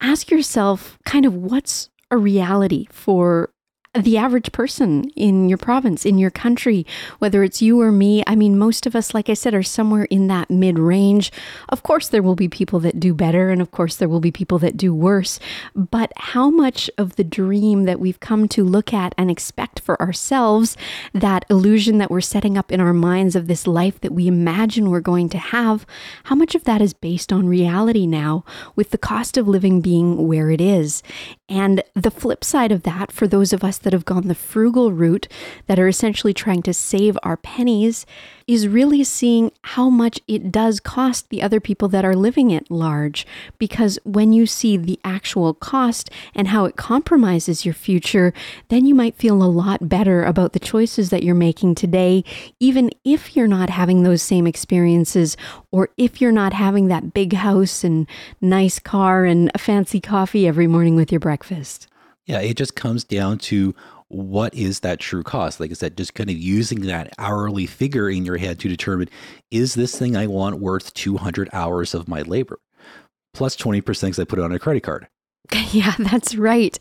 ask 0.00 0.30
yourself 0.30 0.99
kind 1.04 1.25
of 1.25 1.34
what's 1.34 1.90
a 2.10 2.16
reality 2.16 2.87
for 2.90 3.50
the 3.99 4.16
average 4.16 4.52
person 4.52 5.11
in 5.16 5.49
your 5.49 5.59
province, 5.59 6.06
in 6.06 6.16
your 6.16 6.30
country, 6.30 6.87
whether 7.18 7.42
it's 7.42 7.61
you 7.61 7.80
or 7.80 7.90
me. 7.90 8.23
I 8.25 8.37
mean, 8.37 8.56
most 8.56 8.87
of 8.87 8.94
us, 8.94 9.14
like 9.14 9.28
I 9.28 9.35
said, 9.35 9.52
are 9.52 9.64
somewhere 9.64 10.04
in 10.04 10.28
that 10.28 10.49
mid 10.49 10.78
range. 10.78 11.32
Of 11.70 11.82
course, 11.82 12.06
there 12.06 12.23
will 12.23 12.37
be 12.37 12.49
people 12.49 12.78
that 12.80 13.00
do 13.00 13.12
better, 13.12 13.50
and 13.50 13.61
of 13.61 13.73
course, 13.73 13.97
there 13.97 14.09
will 14.09 14.20
be 14.20 14.30
people 14.30 14.61
that 14.61 14.76
do 14.76 14.94
worse. 14.94 15.40
But 15.75 16.12
how 16.16 16.50
much 16.50 16.88
of 16.99 17.16
the 17.16 17.25
dream 17.25 17.82
that 17.85 17.99
we've 17.99 18.20
come 18.20 18.47
to 18.49 18.62
look 18.62 18.94
at 18.94 19.12
and 19.18 19.28
expect 19.28 19.80
for 19.80 20.00
ourselves, 20.00 20.76
that 21.12 21.44
illusion 21.50 21.99
that 21.99 22.12
we're 22.12 22.20
setting 22.20 22.56
up 22.56 22.70
in 22.70 22.80
our 22.80 22.94
minds 22.94 23.35
of 23.35 23.49
this 23.49 23.66
life 23.66 24.00
that 24.02 24.12
we 24.12 24.28
imagine 24.28 24.90
we're 24.90 25.00
going 25.00 25.28
to 25.30 25.38
have, 25.38 25.85
how 26.25 26.37
much 26.37 26.54
of 26.54 26.62
that 26.62 26.80
is 26.80 26.92
based 26.92 27.32
on 27.32 27.49
reality 27.49 28.06
now, 28.06 28.44
with 28.76 28.90
the 28.90 28.99
cost 28.99 29.37
of 29.37 29.49
living 29.49 29.80
being 29.80 30.28
where 30.28 30.49
it 30.49 30.61
is? 30.61 31.02
And 31.49 31.82
the 31.94 32.12
flip 32.12 32.44
side 32.44 32.70
of 32.70 32.85
that, 32.85 33.11
for 33.11 33.26
those 33.26 33.52
of 33.52 33.64
us 33.64 33.79
that 33.82 33.92
have 33.92 34.04
gone 34.04 34.28
the 34.28 34.34
frugal 34.34 34.92
route, 34.92 35.28
that 35.66 35.78
are 35.78 35.88
essentially 35.88 36.34
trying 36.34 36.62
to 36.62 36.75
save 36.75 37.18
our 37.22 37.37
pennies, 37.37 38.06
is 38.46 38.66
really 38.66 39.04
seeing 39.04 39.52
how 39.62 39.88
much 39.88 40.20
it 40.26 40.50
does 40.50 40.80
cost 40.80 41.28
the 41.28 41.40
other 41.40 41.60
people 41.60 41.87
that 41.87 42.04
are 42.04 42.16
living 42.16 42.52
at 42.52 42.68
large. 42.70 43.25
Because 43.58 43.99
when 44.04 44.32
you 44.32 44.44
see 44.44 44.76
the 44.76 44.99
actual 45.04 45.54
cost 45.54 46.10
and 46.34 46.49
how 46.49 46.64
it 46.64 46.76
compromises 46.76 47.64
your 47.64 47.75
future, 47.75 48.32
then 48.68 48.87
you 48.87 48.94
might 48.94 49.14
feel 49.14 49.40
a 49.40 49.44
lot 49.44 49.88
better 49.88 50.25
about 50.25 50.52
the 50.52 50.58
choices 50.58 51.10
that 51.10 51.22
you're 51.22 51.34
making 51.34 51.76
today, 51.76 52.25
even 52.58 52.90
if 53.04 53.37
you're 53.37 53.46
not 53.46 53.70
having 53.70 54.02
those 54.02 54.22
same 54.22 54.46
experiences 54.46 55.37
or 55.70 55.90
if 55.96 56.20
you're 56.20 56.32
not 56.32 56.52
having 56.52 56.88
that 56.88 57.14
big 57.14 57.34
house 57.34 57.84
and 57.84 58.08
nice 58.40 58.78
car 58.78 59.25
and 59.25 59.50
a 59.54 59.58
fancy 59.58 60.00
coffee 60.00 60.49
every 60.49 60.66
morning 60.66 60.96
with 60.96 61.12
your 61.12 61.20
breakfast. 61.20 61.87
Yeah, 62.26 62.40
it 62.40 62.56
just 62.56 62.76
comes 62.76 63.04
down 63.04 63.38
to 63.38 63.74
what 64.08 64.54
is 64.54 64.80
that 64.80 64.98
true 64.98 65.22
cost? 65.22 65.60
Like 65.60 65.70
I 65.70 65.74
said, 65.74 65.96
just 65.96 66.14
kind 66.14 66.30
of 66.30 66.36
using 66.36 66.82
that 66.82 67.12
hourly 67.18 67.66
figure 67.66 68.10
in 68.10 68.24
your 68.24 68.36
head 68.36 68.58
to 68.60 68.68
determine 68.68 69.08
is 69.50 69.74
this 69.74 69.96
thing 69.96 70.16
I 70.16 70.26
want 70.26 70.60
worth 70.60 70.92
200 70.94 71.48
hours 71.52 71.94
of 71.94 72.08
my 72.08 72.22
labor 72.22 72.58
plus 73.32 73.56
20% 73.56 73.84
because 73.84 74.18
I 74.18 74.24
put 74.24 74.38
it 74.38 74.44
on 74.44 74.52
a 74.52 74.58
credit 74.58 74.82
card. 74.82 75.08
Yeah, 75.72 75.94
that's 75.98 76.36
right. 76.36 76.78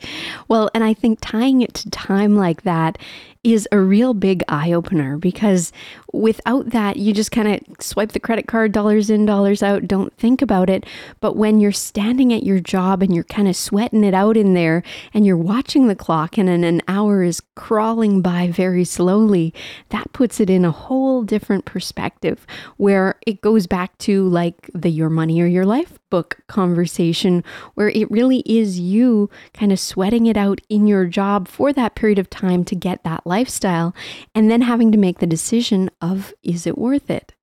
Well, 0.47 0.69
and 0.73 0.83
I 0.83 0.93
think 0.93 1.19
tying 1.21 1.61
it 1.61 1.73
to 1.75 1.89
time 1.89 2.35
like 2.35 2.63
that 2.63 2.97
is 3.43 3.67
a 3.71 3.79
real 3.79 4.13
big 4.13 4.43
eye 4.49 4.73
opener 4.73 5.17
because 5.17 5.71
without 6.11 6.71
that, 6.71 6.97
you 6.97 7.13
just 7.13 7.31
kind 7.31 7.47
of 7.47 7.61
swipe 7.79 8.11
the 8.11 8.19
credit 8.19 8.47
card, 8.47 8.73
dollars 8.73 9.09
in, 9.09 9.25
dollars 9.25 9.63
out, 9.63 9.87
don't 9.87 10.13
think 10.17 10.41
about 10.41 10.69
it. 10.69 10.85
But 11.21 11.37
when 11.37 11.59
you're 11.61 11.71
standing 11.71 12.33
at 12.33 12.43
your 12.43 12.59
job 12.59 13.01
and 13.01 13.15
you're 13.15 13.23
kind 13.23 13.47
of 13.47 13.55
sweating 13.55 14.03
it 14.03 14.13
out 14.13 14.35
in 14.35 14.55
there 14.55 14.83
and 15.13 15.25
you're 15.25 15.37
watching 15.37 15.87
the 15.87 15.95
clock 15.95 16.37
and 16.37 16.49
then 16.49 16.65
an 16.65 16.81
hour 16.87 17.23
is 17.23 17.41
crawling 17.55 18.21
by 18.21 18.49
very 18.49 18.83
slowly, 18.83 19.53
that 19.89 20.11
puts 20.11 20.41
it 20.41 20.49
in 20.49 20.65
a 20.65 20.71
whole 20.71 21.23
different 21.23 21.63
perspective 21.63 22.45
where 22.75 23.19
it 23.25 23.39
goes 23.39 23.67
back 23.67 23.97
to 23.99 24.27
like 24.27 24.69
the 24.73 24.89
your 24.89 25.09
money 25.09 25.41
or 25.41 25.45
your 25.45 25.65
life 25.65 25.97
book 26.09 26.39
conversation 26.47 27.43
where 27.75 27.89
it 27.89 28.09
really 28.09 28.39
is 28.45 28.79
you 28.79 29.29
kind 29.53 29.71
of 29.71 29.79
sweating 29.79 30.25
it 30.25 30.35
out 30.35 30.59
in 30.69 30.87
your 30.87 31.05
job 31.05 31.47
for 31.47 31.71
that 31.71 31.95
period 31.95 32.17
of 32.17 32.29
time 32.29 32.63
to 32.63 32.75
get 32.75 33.03
that 33.03 33.25
lifestyle 33.29 33.95
and 34.35 34.51
then 34.51 34.61
having 34.61 34.91
to 34.91 34.97
make 34.97 35.19
the 35.19 35.27
decision 35.27 35.89
of 36.01 36.33
is 36.43 36.67
it 36.67 36.77
worth 36.77 37.09
it? 37.09 37.33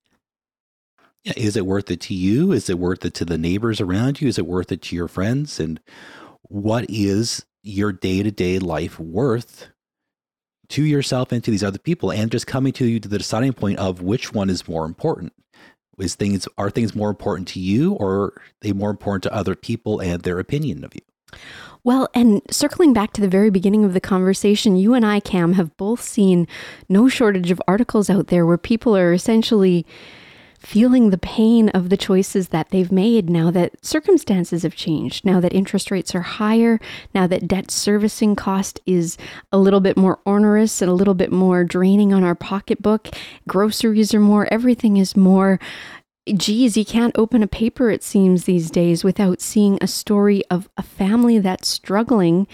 Yeah, 1.25 1.33
is 1.37 1.57
it 1.57 1.67
worth 1.67 1.91
it 1.91 2.01
to 2.03 2.15
you? 2.15 2.53
Is 2.53 2.69
it 2.69 2.79
worth 2.79 3.05
it 3.05 3.15
to 3.15 3.25
the 3.25 3.39
neighbors 3.39 3.81
around 3.81 4.21
you? 4.21 4.29
Is 4.29 4.39
it 4.39 4.47
worth 4.47 4.71
it 4.71 4.83
to 4.83 4.97
your 4.97 5.09
friends? 5.09 5.59
And 5.59 5.81
what 6.43 6.87
is 6.89 7.45
your 7.63 7.91
day 7.93 8.23
to 8.23 8.31
day 8.31 8.59
life 8.61 9.01
worth 9.01 9.69
to 10.69 10.85
yourself 10.85 11.33
and 11.33 11.43
to 11.43 11.51
these 11.51 11.65
other 11.65 11.79
people? 11.79 12.13
And 12.13 12.31
just 12.31 12.47
coming 12.47 12.73
to 12.75 12.87
you 12.87 13.01
to 13.01 13.09
the 13.09 13.19
deciding 13.19 13.55
point 13.55 13.79
of 13.81 14.03
which 14.03 14.33
one 14.33 14.51
is 14.51 14.69
more 14.69 14.85
important. 14.85 15.33
Is 15.99 16.15
things 16.15 16.47
are 16.59 16.71
things 16.71 16.95
more 16.95 17.09
important 17.09 17.49
to 17.49 17.61
you 17.61 17.95
or 17.95 18.17
are 18.17 18.43
they 18.61 18.73
more 18.73 18.91
important 18.91 19.23
to 19.25 19.35
other 19.35 19.57
people 19.57 19.99
and 19.99 20.23
their 20.23 20.39
opinion 20.39 20.85
of 20.85 20.95
you? 20.95 21.01
Well, 21.85 22.09
and 22.15 22.43
circling 22.51 22.93
back 22.93 23.13
to 23.13 23.21
the 23.21 23.29
very 23.29 23.49
beginning 23.49 23.85
of 23.85 23.95
the 23.95 24.01
conversation, 24.01 24.77
you 24.77 24.95
and 24.95 25.07
I, 25.07 25.21
Cam, 25.21 25.53
have 25.53 25.77
both 25.77 26.03
seen 26.03 26.49
no 26.89 27.09
shortage 27.09 27.51
of 27.53 27.63
articles 27.69 28.11
out 28.11 28.27
there 28.27 28.45
where 28.45 28.59
people 28.59 28.97
are 28.97 29.13
essentially 29.13 29.87
feeling 30.59 31.11
the 31.11 31.19
pain 31.19 31.69
of 31.69 31.91
the 31.91 31.97
choices 31.97 32.49
that 32.49 32.71
they've 32.71 32.91
made 32.91 33.31
now 33.31 33.53
that 33.53 33.73
circumstances 33.85 34.65
have 34.65 34.75
changed, 34.75 35.25
now 35.25 35.39
that 35.39 35.53
interest 35.53 35.93
rates 35.93 36.13
are 36.15 36.23
higher, 36.23 36.81
now 37.15 37.27
that 37.27 37.47
debt 37.47 37.71
servicing 37.71 38.35
cost 38.35 38.81
is 38.85 39.17
a 39.53 39.59
little 39.59 39.79
bit 39.81 39.97
more 39.97 40.19
onerous 40.27 40.83
and 40.83 40.91
a 40.91 40.95
little 40.95 41.15
bit 41.15 41.31
more 41.31 41.63
draining 41.63 42.13
on 42.13 42.25
our 42.25 42.35
pocketbook. 42.35 43.09
Groceries 43.47 44.13
are 44.13 44.21
more, 44.21 44.53
everything 44.53 44.97
is 44.97 45.17
more 45.17 45.61
geez, 46.35 46.77
you 46.77 46.85
can't 46.85 47.17
open 47.17 47.43
a 47.43 47.49
paper, 47.49 47.91
it 47.91 48.03
seems, 48.03 48.45
these 48.45 48.71
days 48.71 49.05
without 49.05 49.41
seeing 49.41 49.79
a 49.81 49.87
story 49.87 50.43
of 50.51 50.69
a 50.77 50.83
family 50.83 51.39
that's 51.39 51.69
struggling. 51.69 52.47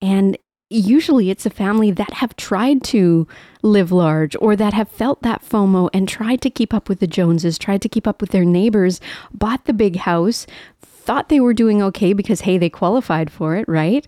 And 0.00 0.36
usually 0.70 1.30
it's 1.30 1.46
a 1.46 1.50
family 1.50 1.90
that 1.90 2.14
have 2.14 2.36
tried 2.36 2.82
to 2.84 3.26
live 3.62 3.92
large 3.92 4.36
or 4.40 4.56
that 4.56 4.72
have 4.74 4.88
felt 4.88 5.22
that 5.22 5.42
FOMO 5.42 5.88
and 5.94 6.08
tried 6.08 6.40
to 6.42 6.50
keep 6.50 6.74
up 6.74 6.88
with 6.88 7.00
the 7.00 7.06
Joneses, 7.06 7.58
tried 7.58 7.82
to 7.82 7.88
keep 7.88 8.06
up 8.06 8.20
with 8.20 8.30
their 8.30 8.44
neighbors, 8.44 9.00
bought 9.32 9.64
the 9.64 9.72
big 9.72 9.96
house, 9.96 10.46
thought 10.82 11.28
they 11.28 11.40
were 11.40 11.54
doing 11.54 11.82
okay 11.82 12.12
because, 12.12 12.42
hey, 12.42 12.58
they 12.58 12.70
qualified 12.70 13.30
for 13.30 13.56
it, 13.56 13.68
right? 13.68 14.06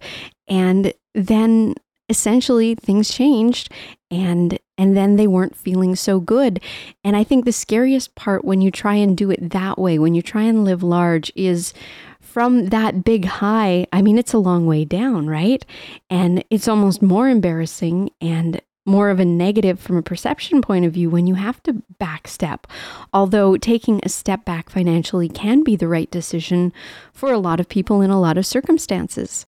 And 0.49 0.93
then 1.15 1.75
essentially 2.09 2.75
things 2.75 3.11
changed 3.11 3.71
and 4.11 4.59
and 4.79 4.97
then 4.97 5.17
they 5.17 5.27
weren't 5.27 5.57
feeling 5.57 5.95
so 5.97 6.21
good 6.21 6.61
and 7.05 7.17
i 7.17 7.25
think 7.25 7.45
the 7.45 7.53
scariest 7.53 8.15
part 8.15 8.45
when 8.45 8.61
you 8.61 8.71
try 8.71 8.95
and 8.95 9.17
do 9.17 9.31
it 9.31 9.51
that 9.51 9.79
way 9.79 9.99
when 9.99 10.15
you 10.15 10.23
try 10.23 10.43
and 10.43 10.65
live 10.65 10.83
large 10.83 11.33
is 11.35 11.73
from 12.21 12.67
that 12.67 13.05
big 13.05 13.25
high 13.25 13.87
i 13.93 14.03
mean 14.03 14.19
it's 14.19 14.35
a 14.35 14.39
long 14.39 14.67
way 14.67 14.85
down 14.85 15.27
right 15.27 15.65
and 16.11 16.45
it's 16.51 16.69
almost 16.69 17.03
more 17.03 17.29
embarrassing 17.29 18.11
and 18.21 18.61
more 18.87 19.11
of 19.11 19.19
a 19.19 19.25
negative 19.25 19.81
from 19.81 19.97
a 19.97 20.03
perception 20.03 20.63
point 20.63 20.85
of 20.85 20.93
view 20.93 21.11
when 21.11 21.27
you 21.27 21.35
have 21.35 21.63
to 21.65 21.83
backstep. 22.01 22.65
Although 23.13 23.57
taking 23.57 24.01
a 24.03 24.09
step 24.09 24.45
back 24.45 24.71
financially 24.71 25.29
can 25.29 25.63
be 25.65 25.77
the 25.77 25.89
right 25.89 26.11
decision 26.11 26.73
for 27.13 27.33
a 27.33 27.39
lot 27.39 27.61
of 27.61 27.69
people 27.69 28.01
in 28.01 28.11
a 28.11 28.21
lot 28.21 28.39
of 28.39 28.47
circumstances. 28.47 29.45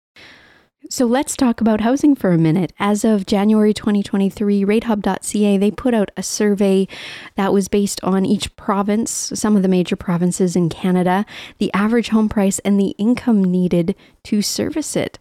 So 0.90 1.06
let's 1.06 1.36
talk 1.36 1.62
about 1.62 1.82
housing 1.82 2.14
for 2.14 2.32
a 2.32 2.38
minute. 2.38 2.74
As 2.78 3.04
of 3.04 3.26
January 3.26 3.74
2023, 3.74 4.64
ratehub.ca, 4.64 5.58
they 5.58 5.72
put 5.72 5.94
out 5.94 6.12
a 6.18 6.24
survey 6.24 6.88
that 7.36 7.54
was 7.54 7.68
based 7.68 8.04
on 8.04 8.26
each 8.26 8.56
province, 8.56 9.32
some 9.34 9.56
of 9.56 9.62
the 9.62 9.68
major 9.70 9.96
provinces 9.96 10.56
in 10.56 10.70
Canada, 10.70 11.26
the 11.58 11.74
average 11.74 12.10
home 12.10 12.30
price, 12.30 12.60
and 12.60 12.80
the 12.80 12.96
income 13.00 13.44
needed 13.44 13.96
to 14.26 14.42
service 14.42 14.96
it. 14.96 15.18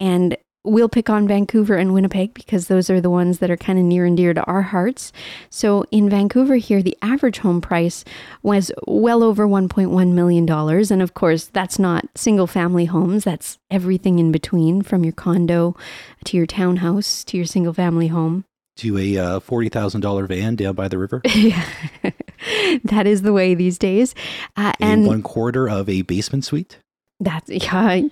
And 0.00 0.36
We'll 0.66 0.88
pick 0.88 1.10
on 1.10 1.28
Vancouver 1.28 1.74
and 1.74 1.92
Winnipeg 1.92 2.32
because 2.32 2.68
those 2.68 2.88
are 2.88 3.00
the 3.00 3.10
ones 3.10 3.38
that 3.38 3.50
are 3.50 3.56
kind 3.56 3.78
of 3.78 3.84
near 3.84 4.06
and 4.06 4.16
dear 4.16 4.32
to 4.32 4.42
our 4.44 4.62
hearts. 4.62 5.12
So 5.50 5.84
in 5.90 6.08
Vancouver 6.08 6.56
here, 6.56 6.82
the 6.82 6.96
average 7.02 7.38
home 7.38 7.60
price 7.60 8.02
was 8.42 8.72
well 8.86 9.22
over 9.22 9.46
$1.1 9.46 10.12
million. 10.12 10.48
And 10.48 11.02
of 11.02 11.12
course, 11.12 11.44
that's 11.44 11.78
not 11.78 12.06
single 12.14 12.46
family 12.46 12.86
homes, 12.86 13.24
that's 13.24 13.58
everything 13.70 14.18
in 14.18 14.32
between 14.32 14.80
from 14.80 15.04
your 15.04 15.12
condo 15.12 15.76
to 16.24 16.36
your 16.36 16.46
townhouse 16.46 17.24
to 17.24 17.36
your 17.36 17.46
single 17.46 17.74
family 17.74 18.08
home. 18.08 18.46
To 18.76 18.98
a 18.98 19.18
uh, 19.18 19.40
$40,000 19.40 20.26
van 20.26 20.56
down 20.56 20.74
by 20.74 20.88
the 20.88 20.98
river. 20.98 21.20
yeah. 21.34 21.68
that 22.84 23.06
is 23.06 23.22
the 23.22 23.32
way 23.32 23.54
these 23.54 23.78
days. 23.78 24.14
Uh, 24.56 24.72
and 24.80 25.06
one 25.06 25.22
quarter 25.22 25.68
of 25.68 25.88
a 25.88 26.02
basement 26.02 26.44
suite. 26.44 26.78
That's 27.20 27.50
yeah, 27.50 28.02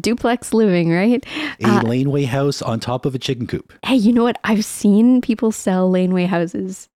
duplex 0.00 0.52
living, 0.52 0.90
right? 0.90 1.24
A 1.62 1.68
uh, 1.68 1.82
laneway 1.82 2.24
house 2.24 2.62
on 2.62 2.80
top 2.80 3.06
of 3.06 3.14
a 3.14 3.18
chicken 3.18 3.46
coop. 3.46 3.72
Hey, 3.84 3.96
you 3.96 4.12
know 4.12 4.24
what? 4.24 4.38
I've 4.44 4.64
seen 4.64 5.20
people 5.20 5.52
sell 5.52 5.90
laneway 5.90 6.24
houses 6.24 6.88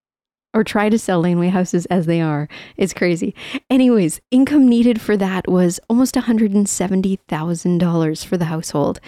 or 0.54 0.64
try 0.64 0.88
to 0.88 0.98
sell 0.98 1.20
laneway 1.20 1.48
houses 1.48 1.84
as 1.86 2.06
they 2.06 2.20
are. 2.20 2.48
It's 2.76 2.94
crazy. 2.94 3.34
Anyways, 3.68 4.20
income 4.30 4.68
needed 4.68 5.00
for 5.00 5.16
that 5.16 5.48
was 5.48 5.80
almost 5.90 6.14
$170,000 6.14 8.24
for 8.24 8.36
the 8.36 8.44
household. 8.44 9.00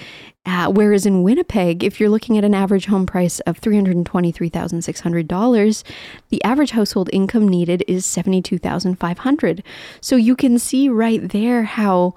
Uh, 0.44 0.68
whereas 0.70 1.06
in 1.06 1.22
Winnipeg, 1.22 1.82
if 1.82 1.98
you're 1.98 2.08
looking 2.08 2.38
at 2.38 2.44
an 2.44 2.54
average 2.54 2.86
home 2.86 3.06
price 3.06 3.40
of 3.40 3.60
$323,600, 3.60 5.82
the 6.28 6.44
average 6.44 6.70
household 6.70 7.10
income 7.12 7.48
needed 7.48 7.82
is 7.88 8.06
72,500. 8.06 9.64
So 10.00 10.14
you 10.16 10.36
can 10.36 10.58
see 10.58 10.88
right 10.88 11.28
there 11.28 11.64
how 11.64 12.14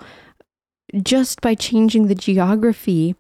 just 1.02 1.42
by 1.42 1.56
changing 1.56 2.08
the 2.08 2.16
geography, 2.16 3.16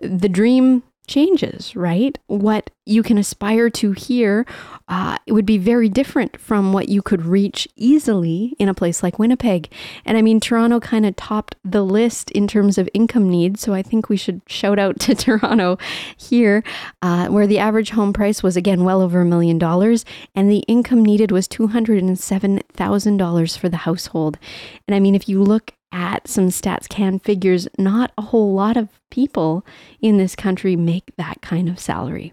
the 0.00 0.28
dream 0.28 0.82
changes, 1.06 1.74
right? 1.74 2.18
What 2.26 2.70
you 2.86 3.02
can 3.02 3.18
aspire 3.18 3.70
to 3.70 3.92
here 3.92 4.46
uh, 4.92 5.16
it 5.26 5.32
would 5.32 5.46
be 5.46 5.56
very 5.56 5.88
different 5.88 6.38
from 6.38 6.74
what 6.74 6.90
you 6.90 7.00
could 7.00 7.24
reach 7.24 7.66
easily 7.76 8.54
in 8.58 8.68
a 8.68 8.74
place 8.74 9.02
like 9.02 9.18
Winnipeg. 9.18 9.72
And 10.04 10.18
I 10.18 10.22
mean, 10.22 10.38
Toronto 10.38 10.80
kind 10.80 11.06
of 11.06 11.16
topped 11.16 11.54
the 11.64 11.82
list 11.82 12.30
in 12.32 12.46
terms 12.46 12.76
of 12.76 12.90
income 12.92 13.30
needs. 13.30 13.62
So 13.62 13.72
I 13.72 13.82
think 13.82 14.10
we 14.10 14.18
should 14.18 14.42
shout 14.46 14.78
out 14.78 15.00
to 15.06 15.14
Toronto 15.14 15.78
here, 16.16 16.62
uh, 17.00 17.28
where 17.28 17.46
the 17.46 17.58
average 17.58 17.88
home 17.90 18.12
price 18.12 18.42
was 18.42 18.54
again 18.54 18.84
well 18.84 19.00
over 19.00 19.22
a 19.22 19.24
million 19.24 19.56
dollars, 19.56 20.04
and 20.34 20.50
the 20.50 20.62
income 20.68 21.02
needed 21.02 21.32
was 21.32 21.48
$207,000 21.48 23.58
for 23.58 23.70
the 23.70 23.78
household. 23.78 24.38
And 24.86 24.94
I 24.94 25.00
mean, 25.00 25.14
if 25.14 25.26
you 25.26 25.42
look 25.42 25.72
at 25.92 26.26
some 26.26 26.48
stats 26.48 26.88
can 26.88 27.18
figures, 27.18 27.68
not 27.78 28.12
a 28.16 28.22
whole 28.22 28.54
lot 28.54 28.76
of 28.76 28.88
people 29.10 29.64
in 30.00 30.16
this 30.16 30.34
country 30.34 30.74
make 30.74 31.14
that 31.16 31.42
kind 31.42 31.68
of 31.68 31.78
salary. 31.78 32.32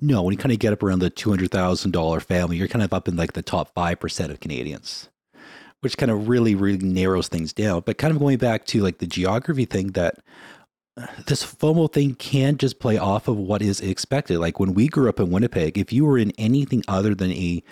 No, 0.00 0.22
when 0.22 0.32
you 0.32 0.38
kind 0.38 0.52
of 0.52 0.58
get 0.58 0.72
up 0.72 0.82
around 0.82 1.00
the 1.00 1.10
$200,000 1.10 2.22
family, 2.22 2.56
you're 2.56 2.68
kind 2.68 2.82
of 2.82 2.92
up 2.92 3.08
in 3.08 3.16
like 3.16 3.32
the 3.34 3.42
top 3.42 3.74
5% 3.74 4.30
of 4.30 4.40
Canadians, 4.40 5.08
which 5.80 5.96
kind 5.96 6.10
of 6.10 6.28
really, 6.28 6.54
really 6.54 6.78
narrows 6.78 7.28
things 7.28 7.52
down. 7.52 7.82
But 7.86 7.98
kind 7.98 8.12
of 8.12 8.18
going 8.18 8.38
back 8.38 8.66
to 8.66 8.82
like 8.82 8.98
the 8.98 9.06
geography 9.06 9.64
thing 9.64 9.88
that 9.92 10.16
this 11.26 11.44
FOMO 11.44 11.92
thing 11.92 12.14
can 12.14 12.56
just 12.56 12.78
play 12.78 12.98
off 12.98 13.28
of 13.28 13.36
what 13.36 13.62
is 13.62 13.80
expected. 13.80 14.38
Like 14.38 14.58
when 14.58 14.74
we 14.74 14.88
grew 14.88 15.08
up 15.08 15.20
in 15.20 15.30
Winnipeg, 15.30 15.78
if 15.78 15.92
you 15.92 16.04
were 16.04 16.18
in 16.18 16.32
anything 16.32 16.82
other 16.88 17.14
than 17.14 17.32
a 17.32 17.62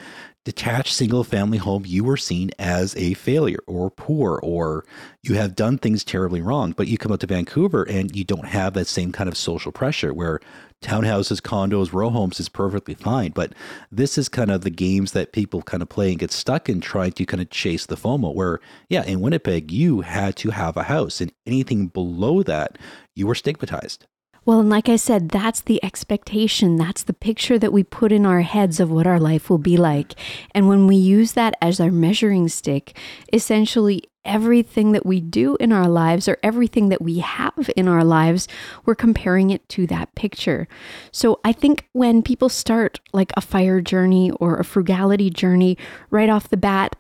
detached 0.45 0.95
single 0.95 1.25
family 1.25 1.59
home, 1.59 1.85
you 1.87 2.05
were 2.05 2.17
seen 2.17 2.51
as 2.59 2.97
a 2.97 3.15
failure 3.15 3.61
or 3.67 3.91
poor 3.91 4.41
or 4.43 4.85
you 5.23 5.35
have 5.35 5.55
done 5.55 5.79
things 5.79 6.03
terribly 6.03 6.41
wrong. 6.41 6.73
But 6.73 6.89
you 6.89 6.99
come 6.99 7.13
out 7.13 7.21
to 7.21 7.27
Vancouver 7.27 7.85
and 7.89 8.15
you 8.15 8.25
don't 8.25 8.47
have 8.47 8.75
that 8.75 8.87
same 8.87 9.13
kind 9.13 9.29
of 9.29 9.37
social 9.37 9.73
pressure 9.73 10.13
where 10.13 10.41
townhouses, 10.83 11.41
condos, 11.41 11.93
row 11.93 12.11
homes 12.11 12.41
is 12.41 12.49
perfectly 12.49 12.95
fine. 12.95 13.31
But 13.31 13.53
this 13.91 14.19
is 14.19 14.29
kind 14.29 14.51
of 14.51 14.63
the 14.63 14.71
games 14.71 15.13
that 15.13 15.33
people 15.33 15.63
kind 15.63 15.83
of 15.83 15.89
play 15.89 16.11
and 16.11 16.19
get 16.19 16.33
stuck 16.33 16.69
in 16.69 16.81
trying 16.81 17.13
to 17.13 17.25
kind 17.25 17.41
of 17.41 17.51
chase 17.51 17.87
the 17.87 17.97
FOMO. 17.97 18.35
Where, 18.35 18.59
yeah, 18.89 19.05
in 19.05 19.21
Winnipeg, 19.21 19.71
you 19.71 20.01
had 20.01 20.37
to 20.37 20.51
have 20.51 20.77
a 20.77 20.83
house, 20.83 21.21
and 21.21 21.33
anything 21.47 21.87
below 21.87 22.43
that, 22.43 22.79
you 23.15 23.27
were 23.27 23.35
stigmatized. 23.35 24.07
Well, 24.45 24.59
and 24.59 24.69
like 24.69 24.89
I 24.89 24.97
said, 24.97 25.29
that's 25.29 25.61
the 25.61 25.83
expectation. 25.85 26.75
That's 26.77 27.05
the 27.05 27.13
picture 27.13 27.61
that 27.61 27.73
we 27.73 27.85
put 27.85 28.11
in 28.11 28.27
our 28.27 28.41
heads 28.41 28.81
of 28.81 28.91
what 28.91 29.07
our 29.07 29.21
life 29.21 29.49
will 29.49 29.59
be 29.59 29.77
like. 29.77 30.15
And 30.53 30.67
when 30.67 30.89
we 30.89 30.97
use 30.97 31.33
that 31.33 31.55
as 31.63 31.79
our 31.79 31.93
measuring 31.93 32.49
stick, 32.49 32.99
essentially 33.33 34.03
everything 34.25 34.93
that 34.93 35.07
we 35.07 35.21
do 35.21 35.57
in 35.61 35.73
our 35.73 35.89
lives 35.89 36.27
or 36.27 36.39
everything 36.43 36.89
that 36.89 37.01
we 37.01 37.21
have 37.21 37.71
in 37.77 37.87
our 37.87 38.03
lives, 38.03 38.49
we're 38.85 38.97
comparing 38.97 39.51
it 39.51 39.69
to 39.69 39.87
that 39.87 40.13
picture. 40.17 40.67
So 41.13 41.39
I 41.45 41.53
think 41.53 41.89
when 41.93 42.21
people 42.21 42.49
start 42.49 42.99
like 43.13 43.33
a 43.37 43.41
fire 43.41 43.81
journey 43.81 44.33
or 44.33 44.57
a 44.57 44.65
frugality 44.65 45.31
journey 45.31 45.79
right 46.11 46.29
off 46.29 46.49
the 46.49 46.57
bat, 46.57 46.97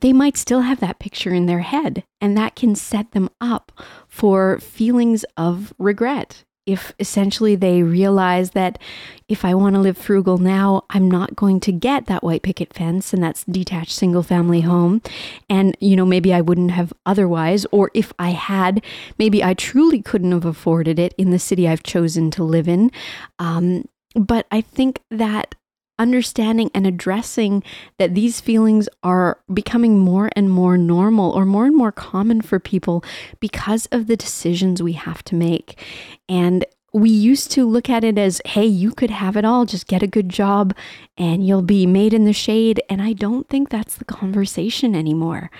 they 0.00 0.14
might 0.14 0.36
still 0.38 0.60
have 0.60 0.80
that 0.80 1.00
picture 1.00 1.34
in 1.34 1.46
their 1.46 1.60
head, 1.60 2.04
and 2.20 2.36
that 2.38 2.54
can 2.54 2.74
set 2.76 3.12
them 3.12 3.28
up 3.40 3.72
for 4.06 4.58
feelings 4.60 5.24
of 5.36 5.74
regret 5.76 6.44
if 6.68 6.92
essentially 7.00 7.56
they 7.56 7.82
realize 7.82 8.50
that 8.50 8.78
if 9.26 9.42
I 9.42 9.54
want 9.54 9.74
to 9.74 9.80
live 9.80 9.96
frugal 9.96 10.36
now, 10.36 10.84
I'm 10.90 11.10
not 11.10 11.34
going 11.34 11.60
to 11.60 11.72
get 11.72 12.04
that 12.06 12.22
white 12.22 12.42
picket 12.42 12.74
fence 12.74 13.14
and 13.14 13.22
that's 13.22 13.42
detached 13.44 13.92
single 13.92 14.22
family 14.22 14.60
home. 14.60 15.00
And, 15.48 15.74
you 15.80 15.96
know, 15.96 16.04
maybe 16.04 16.34
I 16.34 16.42
wouldn't 16.42 16.72
have 16.72 16.92
otherwise. 17.06 17.64
Or 17.72 17.90
if 17.94 18.12
I 18.18 18.30
had, 18.30 18.84
maybe 19.18 19.42
I 19.42 19.54
truly 19.54 20.02
couldn't 20.02 20.32
have 20.32 20.44
afforded 20.44 20.98
it 20.98 21.14
in 21.16 21.30
the 21.30 21.38
city 21.38 21.66
I've 21.66 21.82
chosen 21.82 22.30
to 22.32 22.44
live 22.44 22.68
in. 22.68 22.92
Um, 23.38 23.88
but 24.14 24.46
I 24.50 24.60
think 24.60 25.00
that 25.10 25.54
understanding 25.98 26.70
and 26.74 26.86
addressing 26.86 27.62
that 27.98 28.14
these 28.14 28.40
feelings 28.40 28.88
are 29.02 29.40
becoming 29.52 29.98
more 29.98 30.30
and 30.36 30.50
more 30.50 30.78
normal 30.78 31.30
or 31.32 31.44
more 31.44 31.66
and 31.66 31.76
more 31.76 31.92
common 31.92 32.40
for 32.40 32.58
people 32.58 33.04
because 33.40 33.86
of 33.86 34.06
the 34.06 34.16
decisions 34.16 34.82
we 34.82 34.92
have 34.92 35.22
to 35.24 35.34
make. 35.34 35.82
And 36.28 36.64
we 36.92 37.10
used 37.10 37.50
to 37.52 37.68
look 37.68 37.90
at 37.90 38.02
it 38.02 38.16
as, 38.16 38.40
hey, 38.46 38.64
you 38.64 38.92
could 38.92 39.10
have 39.10 39.36
it 39.36 39.44
all, 39.44 39.66
just 39.66 39.86
get 39.86 40.02
a 40.02 40.06
good 40.06 40.28
job 40.28 40.74
and 41.18 41.46
you'll 41.46 41.62
be 41.62 41.86
made 41.86 42.14
in 42.14 42.24
the 42.24 42.32
shade. 42.32 42.82
And 42.88 43.02
I 43.02 43.12
don't 43.12 43.48
think 43.48 43.68
that's 43.68 43.96
the 43.96 44.06
conversation 44.06 44.94
anymore. 44.94 45.50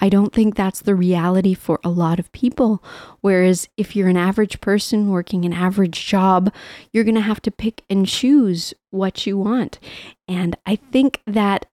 I 0.00 0.10
don't 0.10 0.32
think 0.32 0.54
that's 0.54 0.82
the 0.82 0.94
reality 0.94 1.54
for 1.54 1.80
a 1.82 1.88
lot 1.88 2.18
of 2.18 2.30
people. 2.32 2.84
Whereas 3.22 3.68
if 3.78 3.96
you're 3.96 4.08
an 4.08 4.18
average 4.18 4.60
person 4.60 5.08
working 5.08 5.44
an 5.44 5.54
average 5.54 6.04
job, 6.06 6.52
you're 6.92 7.04
going 7.04 7.14
to 7.14 7.20
have 7.22 7.40
to 7.42 7.50
pick 7.50 7.82
and 7.88 8.06
choose 8.06 8.74
what 8.90 9.26
you 9.26 9.38
want. 9.38 9.78
And 10.28 10.56
I 10.66 10.76
think 10.76 11.22
that 11.26 11.66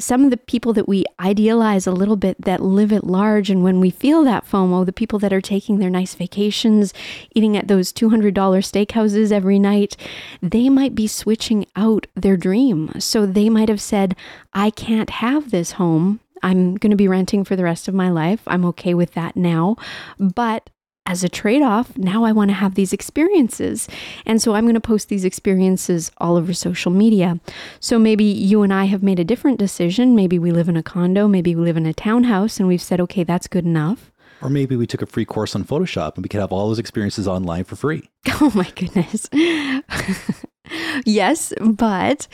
some 0.00 0.24
of 0.24 0.30
the 0.30 0.36
people 0.36 0.72
that 0.74 0.88
we 0.88 1.04
idealize 1.18 1.86
a 1.86 1.92
little 1.92 2.16
bit 2.16 2.40
that 2.42 2.62
live 2.62 2.92
at 2.92 3.04
large, 3.04 3.50
and 3.50 3.64
when 3.64 3.80
we 3.80 3.90
feel 3.90 4.22
that 4.24 4.46
FOMO, 4.46 4.86
the 4.86 4.92
people 4.92 5.18
that 5.18 5.32
are 5.32 5.40
taking 5.40 5.78
their 5.78 5.90
nice 5.90 6.14
vacations, 6.14 6.94
eating 7.34 7.56
at 7.56 7.66
those 7.68 7.92
$200 7.92 8.32
steakhouses 8.32 9.32
every 9.32 9.58
night, 9.58 9.96
they 10.40 10.68
might 10.68 10.94
be 10.94 11.08
switching 11.08 11.66
out 11.74 12.06
their 12.14 12.36
dream. 12.36 12.92
So 13.00 13.26
they 13.26 13.48
might 13.48 13.68
have 13.68 13.80
said, 13.80 14.14
I 14.52 14.70
can't 14.70 15.10
have 15.10 15.50
this 15.50 15.72
home. 15.72 16.20
I'm 16.42 16.76
going 16.76 16.92
to 16.92 16.96
be 16.96 17.08
renting 17.08 17.44
for 17.44 17.56
the 17.56 17.64
rest 17.64 17.88
of 17.88 17.94
my 17.94 18.08
life. 18.08 18.42
I'm 18.46 18.64
okay 18.66 18.94
with 18.94 19.14
that 19.14 19.36
now. 19.36 19.76
But 20.18 20.70
as 21.08 21.24
a 21.24 21.28
trade 21.28 21.62
off, 21.62 21.96
now 21.96 22.22
I 22.22 22.32
want 22.32 22.50
to 22.50 22.54
have 22.54 22.74
these 22.74 22.92
experiences. 22.92 23.88
And 24.26 24.42
so 24.42 24.54
I'm 24.54 24.64
going 24.64 24.74
to 24.74 24.80
post 24.80 25.08
these 25.08 25.24
experiences 25.24 26.12
all 26.18 26.36
over 26.36 26.52
social 26.52 26.92
media. 26.92 27.40
So 27.80 27.98
maybe 27.98 28.24
you 28.24 28.62
and 28.62 28.72
I 28.74 28.84
have 28.84 29.02
made 29.02 29.18
a 29.18 29.24
different 29.24 29.58
decision. 29.58 30.14
Maybe 30.14 30.38
we 30.38 30.52
live 30.52 30.68
in 30.68 30.76
a 30.76 30.82
condo, 30.82 31.26
maybe 31.26 31.54
we 31.54 31.62
live 31.62 31.78
in 31.78 31.86
a 31.86 31.94
townhouse, 31.94 32.58
and 32.58 32.68
we've 32.68 32.82
said, 32.82 33.00
okay, 33.00 33.24
that's 33.24 33.48
good 33.48 33.64
enough. 33.64 34.12
Or 34.42 34.50
maybe 34.50 34.76
we 34.76 34.86
took 34.86 35.00
a 35.00 35.06
free 35.06 35.24
course 35.24 35.56
on 35.56 35.64
Photoshop 35.64 36.14
and 36.14 36.24
we 36.24 36.28
could 36.28 36.40
have 36.40 36.52
all 36.52 36.68
those 36.68 36.78
experiences 36.78 37.26
online 37.26 37.64
for 37.64 37.74
free. 37.74 38.08
Oh 38.40 38.52
my 38.54 38.70
goodness. 38.76 39.26
yes, 41.06 41.52
but 41.60 42.28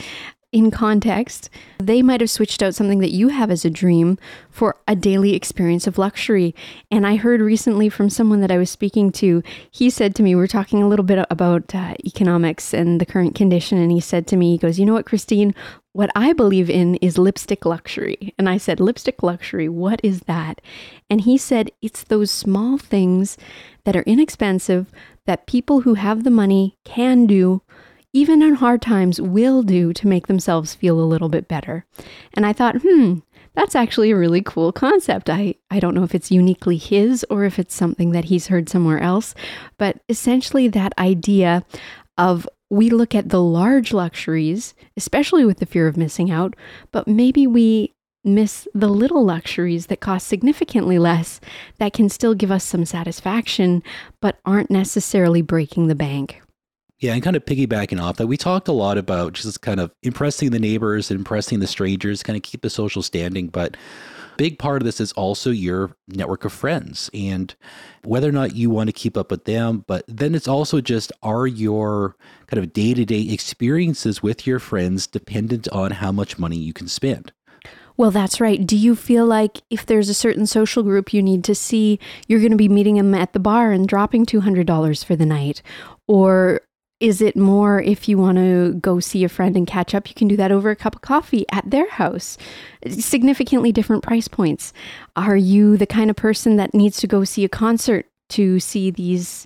in 0.55 0.71
context, 0.71 1.49
they 1.79 2.01
might 2.01 2.21
have 2.21 2.29
switched 2.29 2.63
out 2.63 2.73
something 2.73 2.99
that 2.99 3.11
you 3.11 3.27
have 3.27 3.51
as 3.51 3.65
a 3.65 3.69
dream 3.69 4.17
for 4.49 4.77
a 4.87 4.95
daily 4.95 5.35
experience 5.35 5.85
of 5.85 5.97
luxury. 5.97 6.55
And 6.89 7.05
I 7.05 7.17
heard 7.17 7.41
recently 7.41 7.89
from 7.89 8.09
someone 8.09 8.39
that 8.39 8.51
I 8.51 8.57
was 8.57 8.69
speaking 8.69 9.11
to, 9.13 9.43
he 9.69 9.89
said 9.89 10.15
to 10.15 10.23
me, 10.23 10.33
we 10.33 10.41
are 10.41 10.47
talking 10.47 10.81
a 10.81 10.87
little 10.87 11.03
bit 11.03 11.27
about 11.29 11.75
uh, 11.75 11.95
economics 12.05 12.73
and 12.73 13.01
the 13.01 13.05
current 13.05 13.35
condition. 13.35 13.79
And 13.79 13.91
he 13.91 13.99
said 13.99 14.27
to 14.27 14.37
me, 14.37 14.51
he 14.51 14.57
goes, 14.57 14.79
You 14.79 14.85
know 14.85 14.93
what, 14.93 15.05
Christine? 15.05 15.53
What 15.91 16.09
I 16.15 16.31
believe 16.31 16.69
in 16.69 16.95
is 16.95 17.17
lipstick 17.17 17.65
luxury. 17.65 18.33
And 18.37 18.47
I 18.47 18.57
said, 18.57 18.79
Lipstick 18.79 19.21
luxury, 19.23 19.67
what 19.67 19.99
is 20.03 20.21
that? 20.21 20.61
And 21.09 21.19
he 21.19 21.37
said, 21.37 21.69
It's 21.81 22.05
those 22.05 22.31
small 22.31 22.77
things 22.77 23.37
that 23.83 23.97
are 23.97 24.03
inexpensive 24.03 24.89
that 25.25 25.47
people 25.47 25.81
who 25.81 25.95
have 25.95 26.23
the 26.23 26.31
money 26.31 26.77
can 26.85 27.25
do 27.25 27.61
even 28.15 28.41
in 28.41 28.55
hard 28.55 28.81
times, 28.81 29.19
will 29.19 29.61
do 29.61 29.91
to 29.91 30.07
make 30.07 30.27
themselves 30.27 30.73
feel 30.73 31.01
a 31.01 31.03
little 31.03 31.27
bit 31.27 31.49
better. 31.49 31.85
And 32.33 32.45
I 32.45 32.53
thought, 32.53 32.77
hmm, 32.81 33.15
that's 33.55 33.75
actually 33.75 34.09
a 34.09 34.15
really 34.15 34.41
cool 34.41 34.71
concept. 34.71 35.29
I, 35.29 35.55
I 35.69 35.81
don't 35.81 35.93
know 35.93 36.03
if 36.03 36.15
it's 36.15 36.31
uniquely 36.31 36.77
his 36.77 37.25
or 37.29 37.43
if 37.43 37.59
it's 37.59 37.75
something 37.75 38.11
that 38.11 38.25
he's 38.25 38.47
heard 38.47 38.69
somewhere 38.69 38.99
else, 38.99 39.35
but 39.77 39.99
essentially 40.07 40.69
that 40.69 40.93
idea 40.97 41.65
of 42.17 42.47
we 42.69 42.89
look 42.89 43.13
at 43.13 43.27
the 43.27 43.41
large 43.41 43.91
luxuries, 43.91 44.73
especially 44.95 45.43
with 45.43 45.59
the 45.59 45.65
fear 45.65 45.85
of 45.85 45.97
missing 45.97 46.31
out, 46.31 46.55
but 46.93 47.09
maybe 47.09 47.45
we 47.45 47.93
miss 48.23 48.65
the 48.73 48.87
little 48.87 49.25
luxuries 49.25 49.87
that 49.87 49.99
cost 49.99 50.25
significantly 50.25 50.97
less 50.97 51.41
that 51.79 51.91
can 51.91 52.07
still 52.07 52.33
give 52.33 52.49
us 52.49 52.63
some 52.63 52.85
satisfaction, 52.85 53.83
but 54.21 54.39
aren't 54.45 54.71
necessarily 54.71 55.41
breaking 55.41 55.87
the 55.87 55.95
bank. 55.95 56.41
Yeah, 56.99 57.13
and 57.13 57.21
kind 57.21 57.35
of 57.35 57.45
piggybacking 57.45 58.01
off 58.01 58.17
that, 58.17 58.27
we 58.27 58.37
talked 58.37 58.67
a 58.67 58.73
lot 58.73 58.97
about 58.97 59.33
just 59.33 59.61
kind 59.61 59.79
of 59.79 59.91
impressing 60.01 60.51
the 60.51 60.59
neighbors, 60.59 61.11
and 61.11 61.19
impressing 61.19 61.59
the 61.59 61.67
strangers, 61.67 62.23
kind 62.23 62.37
of 62.37 62.43
keep 62.43 62.61
the 62.61 62.69
social 62.69 63.01
standing. 63.01 63.47
But 63.47 63.75
big 64.37 64.59
part 64.59 64.81
of 64.81 64.85
this 64.85 64.99
is 64.99 65.11
also 65.13 65.49
your 65.49 65.95
network 66.07 66.45
of 66.45 66.53
friends 66.53 67.09
and 67.13 67.55
whether 68.03 68.29
or 68.29 68.33
not 68.33 68.55
you 68.55 68.69
want 68.69 68.87
to 68.87 68.93
keep 68.93 69.17
up 69.17 69.31
with 69.31 69.45
them. 69.45 69.83
But 69.87 70.05
then 70.07 70.35
it's 70.35 70.47
also 70.47 70.81
just 70.81 71.11
are 71.23 71.47
your 71.47 72.15
kind 72.47 72.63
of 72.63 72.73
day 72.73 72.93
to 72.93 73.05
day 73.05 73.21
experiences 73.29 74.21
with 74.21 74.47
your 74.47 74.59
friends 74.59 75.07
dependent 75.07 75.67
on 75.69 75.91
how 75.91 76.11
much 76.11 76.39
money 76.39 76.57
you 76.57 76.73
can 76.73 76.87
spend? 76.87 77.31
Well, 77.97 78.11
that's 78.11 78.41
right. 78.41 78.65
Do 78.65 78.75
you 78.75 78.95
feel 78.95 79.25
like 79.25 79.61
if 79.69 79.85
there's 79.85 80.09
a 80.09 80.13
certain 80.13 80.45
social 80.47 80.83
group 80.83 81.13
you 81.13 81.23
need 81.23 81.45
to 81.45 81.55
see, 81.55 81.97
you're 82.27 82.41
going 82.41 82.51
to 82.51 82.57
be 82.57 82.67
meeting 82.67 82.95
them 82.95 83.15
at 83.15 83.31
the 83.31 83.39
bar 83.39 83.71
and 83.71 83.87
dropping 83.87 84.25
$200 84.25 85.05
for 85.05 85.15
the 85.15 85.25
night? 85.25 85.61
Or 86.07 86.61
is 86.99 87.21
it 87.21 87.35
more 87.35 87.81
if 87.81 88.07
you 88.07 88.17
want 88.17 88.37
to 88.37 88.73
go 88.75 88.99
see 88.99 89.23
a 89.23 89.29
friend 89.29 89.57
and 89.57 89.67
catch 89.67 89.93
up, 89.93 90.07
you 90.07 90.15
can 90.15 90.27
do 90.27 90.37
that 90.37 90.51
over 90.51 90.69
a 90.69 90.75
cup 90.75 90.95
of 90.95 91.01
coffee 91.01 91.45
at 91.51 91.69
their 91.69 91.89
house? 91.89 92.37
Significantly 92.87 93.71
different 93.71 94.03
price 94.03 94.27
points. 94.27 94.71
Are 95.15 95.35
you 95.35 95.75
the 95.77 95.87
kind 95.87 96.09
of 96.09 96.15
person 96.15 96.55
that 96.55 96.73
needs 96.73 96.97
to 96.97 97.07
go 97.07 97.23
see 97.23 97.43
a 97.43 97.49
concert 97.49 98.07
to 98.29 98.59
see 98.59 98.91
these 98.91 99.45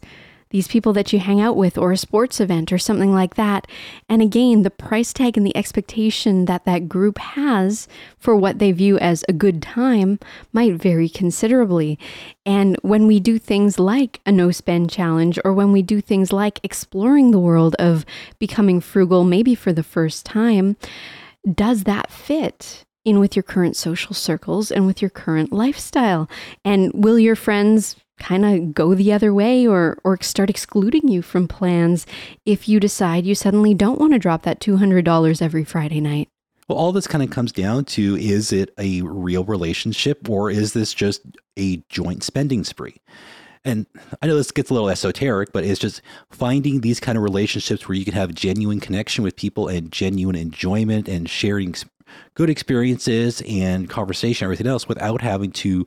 these 0.51 0.67
people 0.67 0.93
that 0.93 1.13
you 1.13 1.19
hang 1.19 1.39
out 1.39 1.55
with 1.55 1.77
or 1.77 1.91
a 1.91 1.97
sports 1.97 2.39
event 2.39 2.71
or 2.71 2.77
something 2.77 3.13
like 3.13 3.35
that. 3.35 3.67
And 4.07 4.21
again, 4.21 4.63
the 4.63 4.71
price 4.71 5.13
tag 5.13 5.37
and 5.37 5.45
the 5.45 5.55
expectation 5.55 6.45
that 6.45 6.65
that 6.65 6.89
group 6.89 7.19
has 7.19 7.87
for 8.17 8.35
what 8.35 8.59
they 8.59 8.71
view 8.71 8.97
as 8.97 9.23
a 9.29 9.33
good 9.33 9.61
time 9.61 10.19
might 10.51 10.73
vary 10.73 11.09
considerably. 11.09 11.99
And 12.45 12.77
when 12.81 13.05
we 13.05 13.19
do 13.19 13.37
things 13.37 13.79
like 13.79 14.21
a 14.25 14.31
no 14.31 14.51
spend 14.51 14.89
challenge 14.89 15.37
or 15.45 15.53
when 15.53 15.71
we 15.71 15.81
do 15.81 16.01
things 16.01 16.33
like 16.33 16.59
exploring 16.63 17.31
the 17.31 17.39
world 17.39 17.75
of 17.77 18.05
becoming 18.39 18.81
frugal, 18.81 19.23
maybe 19.23 19.53
for 19.53 19.71
the 19.71 19.83
first 19.83 20.25
time, 20.25 20.77
does 21.53 21.83
that 21.83 22.11
fit? 22.11 22.85
in 23.05 23.17
with 23.17 23.35
your 23.35 23.43
current 23.43 23.77
social 23.77 24.13
circles 24.13 24.71
and 24.71 24.85
with 24.85 25.01
your 25.01 25.09
current 25.09 25.51
lifestyle? 25.51 26.29
And 26.65 26.91
will 26.93 27.17
your 27.17 27.35
friends 27.35 27.95
kind 28.19 28.45
of 28.45 28.73
go 28.73 28.93
the 28.93 29.13
other 29.13 29.33
way 29.33 29.65
or 29.65 29.97
or 30.03 30.17
start 30.21 30.49
excluding 30.49 31.07
you 31.07 31.21
from 31.21 31.47
plans 31.47 32.05
if 32.45 32.67
you 32.67 32.79
decide 32.79 33.25
you 33.25 33.35
suddenly 33.35 33.73
don't 33.73 33.99
want 33.99 34.13
to 34.13 34.19
drop 34.19 34.43
that 34.43 34.59
$200 34.59 35.41
every 35.41 35.63
Friday 35.63 36.01
night. 36.01 36.29
Well, 36.67 36.77
all 36.77 36.91
this 36.91 37.07
kind 37.07 37.23
of 37.23 37.31
comes 37.31 37.51
down 37.51 37.85
to 37.85 38.15
is 38.17 38.51
it 38.51 38.73
a 38.77 39.01
real 39.01 39.43
relationship 39.43 40.29
or 40.29 40.51
is 40.51 40.73
this 40.73 40.93
just 40.93 41.21
a 41.57 41.77
joint 41.89 42.23
spending 42.23 42.63
spree? 42.63 42.97
And 43.65 43.87
I 44.21 44.27
know 44.27 44.35
this 44.35 44.51
gets 44.51 44.69
a 44.69 44.73
little 44.73 44.89
esoteric, 44.89 45.51
but 45.51 45.65
it's 45.65 45.79
just 45.79 46.01
finding 46.29 46.81
these 46.81 46.99
kind 46.99 47.17
of 47.17 47.23
relationships 47.23 47.87
where 47.87 47.97
you 47.97 48.05
can 48.05 48.13
have 48.13 48.33
genuine 48.33 48.79
connection 48.79 49.23
with 49.23 49.35
people 49.35 49.67
and 49.67 49.91
genuine 49.91 50.35
enjoyment 50.35 51.09
and 51.09 51.29
sharing 51.29 51.75
good 52.35 52.49
experiences 52.49 53.41
and 53.47 53.89
conversation, 53.89 54.45
everything 54.45 54.67
else 54.67 54.87
without 54.87 55.21
having 55.21 55.51
to 55.51 55.85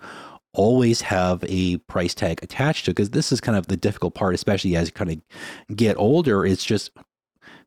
always 0.55 1.01
have 1.03 1.45
a 1.49 1.79
price 1.79 2.15
tag 2.15 2.43
attached 2.43 2.85
to 2.85 2.91
because 2.91 3.11
this 3.11 3.33
is 3.33 3.41
kind 3.41 3.57
of 3.57 3.67
the 3.67 3.77
difficult 3.77 4.15
part, 4.15 4.35
especially 4.35 4.77
as 4.77 4.89
you 4.89 4.93
kind 4.93 5.11
of 5.11 5.77
get 5.77 5.97
older. 5.97 6.45
It's 6.45 6.65
just 6.65 6.91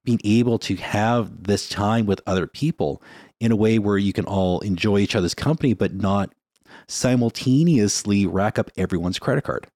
being 0.04 0.20
able 0.24 0.60
to 0.60 0.76
have 0.76 1.44
this 1.44 1.68
time 1.68 2.06
with 2.06 2.22
other 2.28 2.48
people 2.48 3.02
in 3.40 3.52
a 3.52 3.56
way 3.56 3.80
where 3.80 3.98
you 3.98 4.14
can 4.14 4.26
all 4.26 4.60
enjoy 4.60 5.00
each 5.00 5.16
other's 5.16 5.34
company, 5.34 5.74
but 5.74 5.94
not 5.94 6.34
simultaneously 6.88 8.26
rack 8.26 8.60
up 8.60 8.70
everyone's 8.78 9.20
credit 9.20 9.44
card. 9.44 9.68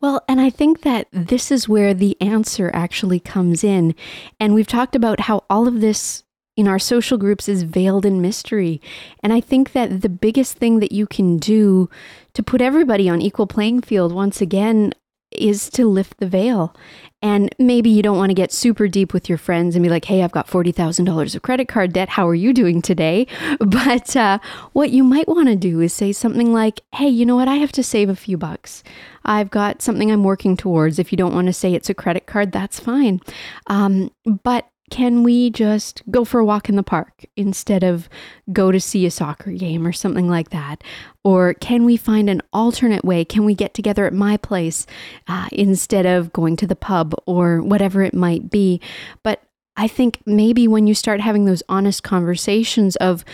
Well, 0.00 0.22
and 0.28 0.40
I 0.40 0.50
think 0.50 0.82
that 0.82 1.08
this 1.10 1.50
is 1.50 1.68
where 1.68 1.92
the 1.92 2.16
answer 2.20 2.70
actually 2.72 3.18
comes 3.18 3.64
in. 3.64 3.94
And 4.38 4.54
we've 4.54 4.68
talked 4.68 4.94
about 4.94 5.20
how 5.20 5.44
all 5.50 5.66
of 5.66 5.80
this 5.80 6.22
in 6.58 6.66
our 6.66 6.80
social 6.80 7.16
groups 7.16 7.48
is 7.48 7.62
veiled 7.62 8.04
in 8.04 8.20
mystery. 8.20 8.82
And 9.22 9.32
I 9.32 9.40
think 9.40 9.72
that 9.72 10.02
the 10.02 10.08
biggest 10.08 10.56
thing 10.56 10.80
that 10.80 10.90
you 10.90 11.06
can 11.06 11.36
do 11.36 11.88
to 12.34 12.42
put 12.42 12.60
everybody 12.60 13.08
on 13.08 13.22
equal 13.22 13.46
playing 13.46 13.82
field 13.82 14.12
once 14.12 14.40
again 14.40 14.92
is 15.30 15.70
to 15.70 15.86
lift 15.86 16.18
the 16.18 16.26
veil. 16.26 16.74
And 17.22 17.54
maybe 17.60 17.90
you 17.90 18.02
don't 18.02 18.16
want 18.16 18.30
to 18.30 18.34
get 18.34 18.50
super 18.50 18.88
deep 18.88 19.12
with 19.12 19.28
your 19.28 19.38
friends 19.38 19.76
and 19.76 19.84
be 19.84 19.88
like, 19.88 20.06
hey, 20.06 20.24
I've 20.24 20.32
got 20.32 20.48
$40,000 20.48 21.36
of 21.36 21.42
credit 21.42 21.68
card 21.68 21.92
debt. 21.92 22.08
How 22.08 22.26
are 22.26 22.34
you 22.34 22.52
doing 22.52 22.82
today? 22.82 23.28
But 23.60 24.16
uh, 24.16 24.40
what 24.72 24.90
you 24.90 25.04
might 25.04 25.28
want 25.28 25.46
to 25.48 25.54
do 25.54 25.80
is 25.80 25.92
say 25.92 26.10
something 26.10 26.52
like, 26.52 26.80
hey, 26.92 27.08
you 27.08 27.24
know 27.24 27.36
what? 27.36 27.46
I 27.46 27.56
have 27.56 27.72
to 27.72 27.84
save 27.84 28.08
a 28.08 28.16
few 28.16 28.36
bucks. 28.36 28.82
I've 29.24 29.50
got 29.50 29.80
something 29.80 30.10
I'm 30.10 30.24
working 30.24 30.56
towards. 30.56 30.98
If 30.98 31.12
you 31.12 31.18
don't 31.18 31.34
want 31.34 31.46
to 31.46 31.52
say 31.52 31.74
it's 31.74 31.90
a 31.90 31.94
credit 31.94 32.26
card, 32.26 32.50
that's 32.50 32.80
fine. 32.80 33.20
Um, 33.68 34.10
but 34.42 34.68
can 34.90 35.22
we 35.22 35.50
just 35.50 36.02
go 36.10 36.24
for 36.24 36.40
a 36.40 36.44
walk 36.44 36.68
in 36.68 36.76
the 36.76 36.82
park 36.82 37.24
instead 37.36 37.82
of 37.82 38.08
go 38.52 38.70
to 38.70 38.80
see 38.80 39.06
a 39.06 39.10
soccer 39.10 39.50
game 39.52 39.86
or 39.86 39.92
something 39.92 40.28
like 40.28 40.50
that? 40.50 40.82
Or 41.24 41.54
can 41.54 41.84
we 41.84 41.96
find 41.96 42.28
an 42.30 42.42
alternate 42.52 43.04
way? 43.04 43.24
Can 43.24 43.44
we 43.44 43.54
get 43.54 43.74
together 43.74 44.06
at 44.06 44.12
my 44.12 44.36
place 44.36 44.86
uh, 45.26 45.48
instead 45.52 46.06
of 46.06 46.32
going 46.32 46.56
to 46.56 46.66
the 46.66 46.76
pub 46.76 47.14
or 47.26 47.60
whatever 47.62 48.02
it 48.02 48.14
might 48.14 48.50
be? 48.50 48.80
But 49.22 49.42
I 49.76 49.88
think 49.88 50.20
maybe 50.26 50.66
when 50.66 50.86
you 50.86 50.94
start 50.94 51.20
having 51.20 51.44
those 51.44 51.62
honest 51.68 52.02
conversations 52.02 52.96
of, 52.96 53.24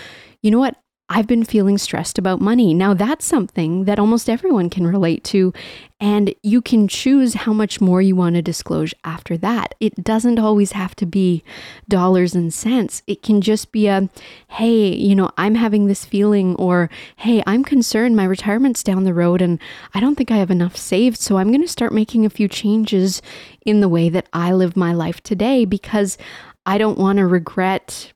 you 0.43 0.51
know 0.51 0.59
what, 0.59 0.77
I've 1.15 1.29
been 1.29 1.45
feeling 1.45 1.79
stressed 1.79 2.19
about 2.19 2.41
money. 2.41 2.75
Now, 2.75 2.93
that's 2.93 3.25
something 3.25 3.85
that 3.85 4.01
almost 4.01 4.29
everyone 4.29 4.69
can 4.69 4.85
relate 4.85 5.23
to, 5.27 5.53
and 6.01 6.35
you 6.43 6.61
can 6.61 6.89
choose 6.89 7.35
how 7.35 7.53
much 7.53 7.81
more 7.81 8.03
you 8.03 8.17
want 8.17 8.35
to 8.35 8.43
disclose 8.43 8.93
after 9.05 9.37
that. 9.37 9.77
It 9.79 10.03
doesn't 10.03 10.41
always 10.41 10.73
have 10.73 10.97
to 10.97 11.07
be 11.07 11.45
dollars 11.89 12.35
and 12.35 12.53
cents. 12.53 13.05
It 13.07 13.23
can 13.23 13.43
just 13.43 13.71
be 13.71 13.87
a, 13.87 14.11
hey, 14.49 14.93
you 14.93 15.15
know, 15.15 15.31
I'm 15.39 15.55
having 15.55 15.87
this 15.87 16.05
feeling, 16.05 16.57
or 16.57 16.91
hey, 17.19 17.45
I'm 17.47 17.63
concerned 17.63 18.17
my 18.17 18.25
retirement's 18.25 18.83
down 18.83 19.05
the 19.05 19.15
road 19.15 19.41
and 19.41 19.61
I 19.95 20.01
don't 20.01 20.17
think 20.17 20.33
I 20.33 20.39
have 20.39 20.51
enough 20.51 20.77
saved. 20.77 21.21
So 21.21 21.37
I'm 21.37 21.53
going 21.53 21.63
to 21.63 21.69
start 21.69 21.93
making 21.93 22.27
a 22.27 22.31
few 22.31 22.49
changes 22.49 23.23
in 23.65 23.79
the 23.79 23.89
way 23.89 24.09
that 24.09 24.29
I 24.33 24.53
live 24.53 24.77
my 24.77 24.93
life 24.93 25.23
today 25.23 25.65
because 25.65 26.19
I 26.67 26.77
don't 26.77 26.99
want 26.99 27.19
to 27.19 27.27
regret 27.29 28.13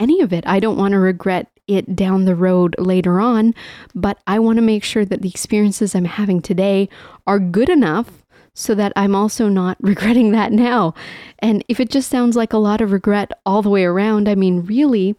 any 0.00 0.22
of 0.22 0.32
it. 0.32 0.46
I 0.46 0.60
don't 0.60 0.78
want 0.78 0.92
to 0.92 0.98
regret 0.98 1.50
it 1.68 1.94
down 1.94 2.24
the 2.24 2.34
road 2.34 2.74
later 2.78 3.20
on, 3.20 3.54
but 3.94 4.18
I 4.26 4.38
want 4.38 4.56
to 4.56 4.62
make 4.62 4.82
sure 4.82 5.04
that 5.04 5.22
the 5.22 5.28
experiences 5.28 5.94
I'm 5.94 6.06
having 6.06 6.40
today 6.40 6.88
are 7.26 7.38
good 7.38 7.68
enough 7.68 8.24
so 8.54 8.74
that 8.74 8.92
I'm 8.96 9.14
also 9.14 9.48
not 9.48 9.76
regretting 9.80 10.32
that 10.32 10.52
now. 10.52 10.94
And 11.38 11.64
if 11.68 11.78
it 11.78 11.90
just 11.90 12.10
sounds 12.10 12.34
like 12.36 12.52
a 12.52 12.58
lot 12.58 12.80
of 12.80 12.92
regret 12.92 13.30
all 13.46 13.62
the 13.62 13.70
way 13.70 13.84
around, 13.84 14.28
I 14.28 14.34
mean, 14.34 14.64
really, 14.64 15.14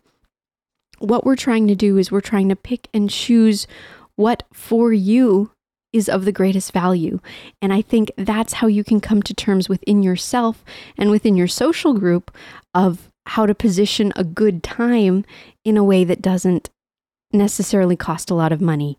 what 1.00 1.26
we're 1.26 1.38
trying 1.38 1.68
to 1.68 1.76
do 1.76 1.98
is 1.98 2.12
we're 2.12 2.20
trying 2.20 2.50
to 2.50 2.56
pick 2.56 2.90
and 2.94 3.10
choose 3.10 3.68
what 4.16 4.44
for 4.52 4.92
you 4.92 5.52
is 5.92 6.10
of 6.10 6.26
the 6.26 6.32
greatest 6.32 6.72
value. 6.72 7.20
And 7.62 7.74
I 7.74 7.82
think 7.82 8.12
that's 8.18 8.54
how 8.54 8.68
you 8.68 8.84
can 8.84 9.00
come 9.00 9.24
to 9.24 9.34
terms 9.34 9.70
within 9.70 10.04
yourself 10.04 10.64
and 10.98 11.10
within 11.10 11.36
your 11.36 11.48
social 11.48 11.94
group 11.94 12.32
of 12.74 13.10
how 13.26 13.46
to 13.46 13.56
position 13.56 14.12
a 14.16 14.24
good 14.24 14.64
time 14.64 15.24
in 15.64 15.78
a 15.78 15.84
way 15.84 16.04
that 16.04 16.22
doesn't 16.22 16.70
necessarily 17.32 17.96
cost 17.96 18.32
a 18.32 18.36
lot 18.36 18.52
of 18.52 18.62
money. 18.62 18.98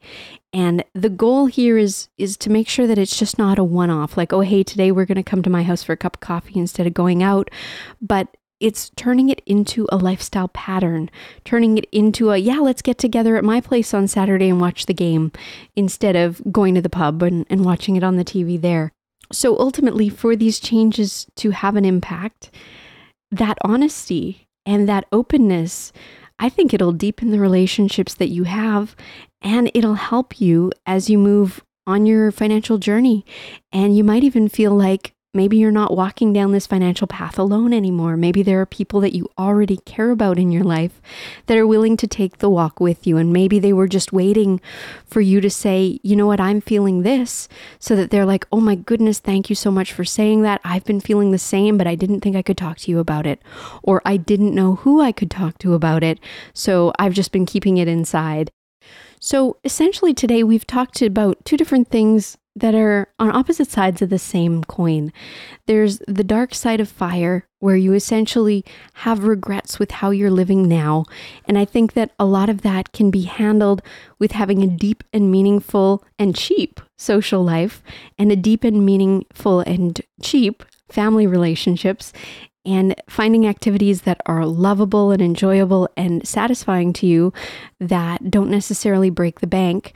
And 0.53 0.85
the 0.95 1.09
goal 1.09 1.47
here 1.47 1.79
is 1.79 2.09
is 2.17 2.37
to 2.39 2.51
make 2.51 2.69
sure 2.69 2.87
that 2.87 2.99
it's 2.99 3.19
just 3.19 3.39
not 3.39 3.59
a 3.59 3.65
one-off 3.65 4.17
like 4.17 4.33
oh 4.33 4.41
hey 4.41 4.63
today 4.63 4.93
we're 4.93 5.05
going 5.05 5.17
to 5.17 5.23
come 5.23 5.43
to 5.43 5.51
my 5.51 5.63
house 5.65 5.83
for 5.83 5.93
a 5.93 5.97
cup 5.97 6.17
of 6.17 6.21
coffee 6.21 6.59
instead 6.59 6.87
of 6.87 6.95
going 6.95 7.23
out, 7.23 7.51
but 8.01 8.37
it's 8.61 8.91
turning 8.91 9.31
it 9.31 9.41
into 9.47 9.87
a 9.91 9.97
lifestyle 9.97 10.49
pattern, 10.49 11.11
turning 11.45 11.79
it 11.79 11.87
into 11.91 12.31
a 12.31 12.37
yeah, 12.37 12.59
let's 12.59 12.83
get 12.83 12.99
together 12.99 13.37
at 13.37 13.45
my 13.45 13.61
place 13.61 13.95
on 13.95 14.07
Saturday 14.07 14.51
and 14.51 14.61
watch 14.61 14.87
the 14.87 14.95
game 14.95 15.33
instead 15.75 16.15
of 16.15 16.41
going 16.53 16.75
to 16.75 16.83
the 16.83 16.91
pub 16.91 17.23
and, 17.23 17.47
and 17.49 17.65
watching 17.65 17.97
it 17.97 18.05
on 18.05 18.17
the 18.17 18.25
TV 18.25 18.61
there. 18.61 18.93
So 19.33 19.59
ultimately, 19.59 20.09
for 20.09 20.37
these 20.37 20.61
changes 20.61 21.27
to 21.37 21.51
have 21.51 21.77
an 21.77 21.85
impact, 21.85 22.51
that 23.31 23.59
honesty 23.63 24.49
and 24.67 24.89
that 24.89 25.07
openness, 25.11 25.93
I 26.41 26.49
think 26.49 26.73
it'll 26.73 26.93
deepen 26.93 27.31
the 27.31 27.39
relationships 27.39 28.15
that 28.15 28.31
you 28.31 28.45
have 28.45 28.97
and 29.43 29.71
it'll 29.75 29.95
help 29.95 30.41
you 30.41 30.73
as 30.87 31.11
you 31.11 31.19
move 31.19 31.63
on 31.87 32.07
your 32.07 32.33
financial 32.33 32.79
journey. 32.79 33.25
And 33.73 33.97
you 33.97 34.03
might 34.03 34.25
even 34.25 34.49
feel 34.49 34.73
like 34.73 35.13
Maybe 35.33 35.59
you're 35.59 35.71
not 35.71 35.97
walking 35.97 36.33
down 36.33 36.51
this 36.51 36.67
financial 36.67 37.07
path 37.07 37.39
alone 37.39 37.73
anymore. 37.73 38.17
Maybe 38.17 38.43
there 38.43 38.61
are 38.61 38.67
people 38.67 38.99
that 38.99 39.15
you 39.15 39.29
already 39.39 39.77
care 39.77 40.11
about 40.11 40.41
in 40.41 40.51
your 40.51 40.65
life 40.65 41.01
that 41.47 41.57
are 41.57 41.69
willing 41.69 41.97
to 41.99 42.09
take 42.09 42.39
the 42.39 42.51
walk 42.51 42.81
with 42.81 43.07
you. 43.07 43.17
And 43.17 43.33
maybe 43.33 43.61
they 43.61 43.73
were 43.73 43.87
just 43.87 44.13
waiting 44.13 44.61
for 45.07 45.21
you 45.21 45.41
to 45.41 45.49
say, 45.49 46.01
you 46.03 46.17
know 46.17 46.27
what, 46.27 46.41
I'm 46.41 46.61
feeling 46.61 47.03
this. 47.03 47.47
So 47.79 47.95
that 47.95 48.11
they're 48.11 48.27
like, 48.27 48.45
oh 48.51 48.59
my 48.59 48.75
goodness, 48.75 49.21
thank 49.21 49.49
you 49.49 49.55
so 49.55 49.71
much 49.71 49.93
for 49.93 50.05
saying 50.05 50.43
that. 50.43 50.61
I've 50.65 50.85
been 50.85 51.01
feeling 51.01 51.31
the 51.31 51.39
same, 51.39 51.79
but 51.79 51.87
I 51.87 51.95
didn't 51.95 52.23
think 52.23 52.35
I 52.35 52.43
could 52.43 52.59
talk 52.59 52.79
to 52.79 52.91
you 52.91 52.99
about 52.99 53.25
it. 53.25 53.41
Or 53.85 54.03
I 54.05 54.17
didn't 54.17 54.53
know 54.53 54.75
who 54.75 55.01
I 55.01 55.13
could 55.13 55.31
talk 55.31 55.59
to 55.59 55.75
about 55.75 56.03
it. 56.03 56.19
So 56.55 56.93
I've 56.99 57.15
just 57.15 57.31
been 57.31 57.47
keeping 57.47 57.77
it 57.77 57.87
inside. 57.87 58.51
So 59.21 59.59
essentially, 59.63 60.13
today 60.13 60.43
we've 60.43 60.67
talked 60.67 61.03
about 61.03 61.45
two 61.45 61.57
different 61.57 61.89
things 61.89 62.37
that 62.57 62.75
are 62.75 63.09
on 63.19 63.35
opposite 63.35 63.71
sides 63.71 64.03
of 64.03 64.11
the 64.11 64.19
same 64.19 64.65
coin. 64.65 65.13
There's 65.67 66.01
the 66.09 66.25
dark 66.25 66.55
side 66.55 66.81
of 66.81 66.89
fire, 66.89 67.47
where 67.61 67.77
you 67.77 67.93
essentially 67.93 68.65
have 68.95 69.25
regrets 69.25 69.79
with 69.79 69.91
how 69.91 70.11
you're 70.11 70.31
living 70.31 70.67
now. 70.67 71.05
And 71.47 71.59
I 71.59 71.65
think 71.65 71.93
that 71.93 72.11
a 72.19 72.25
lot 72.25 72.49
of 72.49 72.63
that 72.63 72.93
can 72.93 73.11
be 73.11 73.23
handled 73.23 73.83
with 74.19 74.33
having 74.33 74.63
a 74.63 74.67
deep 74.67 75.05
and 75.13 75.31
meaningful 75.31 76.03
and 76.19 76.35
cheap 76.35 76.81
social 76.99 77.45
life 77.45 77.83
and 78.19 78.33
a 78.33 78.37
deep 78.37 78.65
and 78.65 78.85
meaningful 78.85 79.61
and 79.61 80.01
cheap 80.23 80.65
family 80.89 81.27
relationships 81.27 82.13
and 82.67 82.95
finding 83.09 83.47
activities 83.47 84.03
that 84.03 84.21
are 84.27 84.45
lovable 84.45 85.11
and 85.11 85.23
enjoyable 85.23 85.89
and 85.97 86.27
satisfying 86.27 86.93
to 86.93 87.07
you 87.07 87.33
that 87.79 88.31
don't 88.31 88.51
necessarily 88.51 89.09
break 89.09 89.41
the 89.41 89.47
bank. 89.47 89.95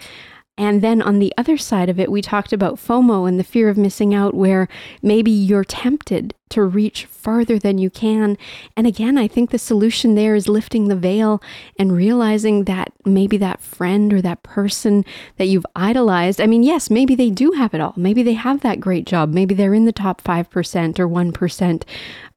And 0.57 0.83
then 0.83 1.03
on 1.03 1.19
the 1.19 1.33
other 1.37 1.57
side 1.57 1.89
of 1.89 1.99
it, 1.99 2.13
we 2.13 2.23
talked 2.23 2.53
about 2.53 2.77
FOMO 2.77 3.29
and 3.29 3.41
the 3.41 3.45
fear 3.45 3.69
of 3.69 3.77
missing 3.77 4.15
out, 4.15 4.35
where 4.35 4.69
maybe 5.03 5.31
you're 5.31 5.65
tempted 5.65 6.33
to 6.51 6.63
reach 6.63 7.07
farther 7.07 7.59
than 7.59 7.79
you 7.79 7.91
can. 7.91 8.39
And 8.77 8.87
again, 8.87 9.19
I 9.19 9.27
think 9.27 9.51
the 9.51 9.59
solution 9.59 10.15
there 10.15 10.37
is 10.37 10.47
lifting 10.47 10.87
the 10.87 10.95
veil 10.95 11.43
and 11.77 11.93
realizing 11.93 12.65
that 12.65 12.93
maybe 13.05 13.37
that 13.39 13.61
friend 13.61 14.13
or 14.13 14.23
that 14.23 14.45
person 14.45 15.05
that 15.39 15.47
you've 15.47 15.67
idolized, 15.75 16.41
I 16.41 16.47
mean, 16.47 16.63
yes, 16.63 16.89
maybe 16.89 17.17
they 17.17 17.31
do 17.31 17.51
have 17.53 17.75
it 17.75 17.81
all. 17.81 17.95
Maybe 17.97 18.23
they 18.23 18.35
have 18.35 18.61
that 18.61 18.79
great 18.79 19.07
job. 19.07 19.33
Maybe 19.33 19.57
they're 19.57 19.75
in 19.75 19.87
the 19.87 19.93
top 19.93 20.23
5% 20.23 21.01
or 21.01 21.09
1% 21.09 21.83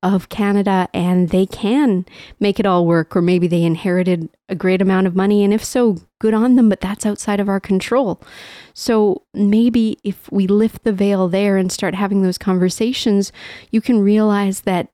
of 0.01 0.29
Canada 0.29 0.87
and 0.93 1.29
they 1.29 1.45
can 1.45 2.05
make 2.39 2.59
it 2.59 2.65
all 2.65 2.87
work, 2.87 3.15
or 3.15 3.21
maybe 3.21 3.47
they 3.47 3.63
inherited 3.63 4.29
a 4.49 4.55
great 4.55 4.81
amount 4.81 5.05
of 5.05 5.15
money. 5.15 5.43
And 5.43 5.53
if 5.53 5.63
so, 5.63 5.97
good 6.19 6.33
on 6.33 6.55
them, 6.55 6.69
but 6.69 6.81
that's 6.81 7.05
outside 7.05 7.39
of 7.39 7.49
our 7.49 7.59
control. 7.59 8.21
So 8.73 9.23
maybe 9.33 9.97
if 10.03 10.31
we 10.31 10.47
lift 10.47 10.83
the 10.83 10.93
veil 10.93 11.27
there 11.27 11.57
and 11.57 11.71
start 11.71 11.95
having 11.95 12.21
those 12.21 12.37
conversations, 12.37 13.31
you 13.71 13.81
can 13.81 14.01
realize 14.01 14.61
that 14.61 14.89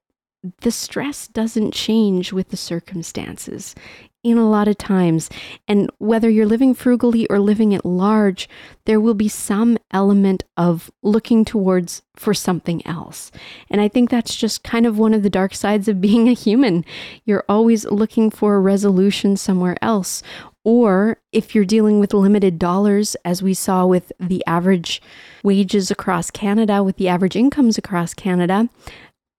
the 0.61 0.71
stress 0.71 1.27
doesn't 1.27 1.73
change 1.73 2.33
with 2.33 2.49
the 2.49 2.57
circumstances 2.57 3.75
in 4.23 4.37
a 4.37 4.49
lot 4.49 4.67
of 4.67 4.77
times. 4.77 5.29
And 5.67 5.89
whether 5.97 6.29
you're 6.29 6.45
living 6.45 6.73
frugally 6.73 7.27
or 7.27 7.39
living 7.39 7.73
at 7.73 7.85
large, 7.85 8.47
there 8.85 9.01
will 9.01 9.13
be 9.13 9.27
some 9.27 9.77
element 9.91 10.43
of 10.55 10.89
looking 11.01 11.43
towards 11.43 12.01
for 12.15 12.33
something 12.33 12.85
else. 12.87 13.31
And 13.69 13.81
I 13.81 13.89
think 13.89 14.09
that's 14.09 14.35
just 14.35 14.63
kind 14.63 14.85
of 14.85 14.97
one 14.97 15.13
of 15.13 15.23
the 15.23 15.29
dark 15.29 15.53
sides 15.53 15.87
of 15.87 16.01
being 16.01 16.29
a 16.29 16.33
human. 16.33 16.85
You're 17.25 17.45
always 17.49 17.85
looking 17.85 18.29
for 18.29 18.55
a 18.55 18.61
resolution 18.61 19.35
somewhere 19.35 19.77
else. 19.81 20.23
Or 20.65 21.17
if 21.31 21.53
you're 21.53 21.65
dealing 21.65 21.99
with 21.99 22.13
limited 22.13 22.57
dollars, 22.57 23.15
as 23.25 23.43
we 23.43 23.53
saw 23.53 23.85
with 23.85 24.11
the 24.19 24.43
average 24.47 25.01
wages 25.43 25.91
across 25.91 26.31
Canada, 26.31 26.81
with 26.81 26.97
the 26.97 27.09
average 27.09 27.35
incomes 27.35 27.77
across 27.77 28.13
Canada, 28.13 28.69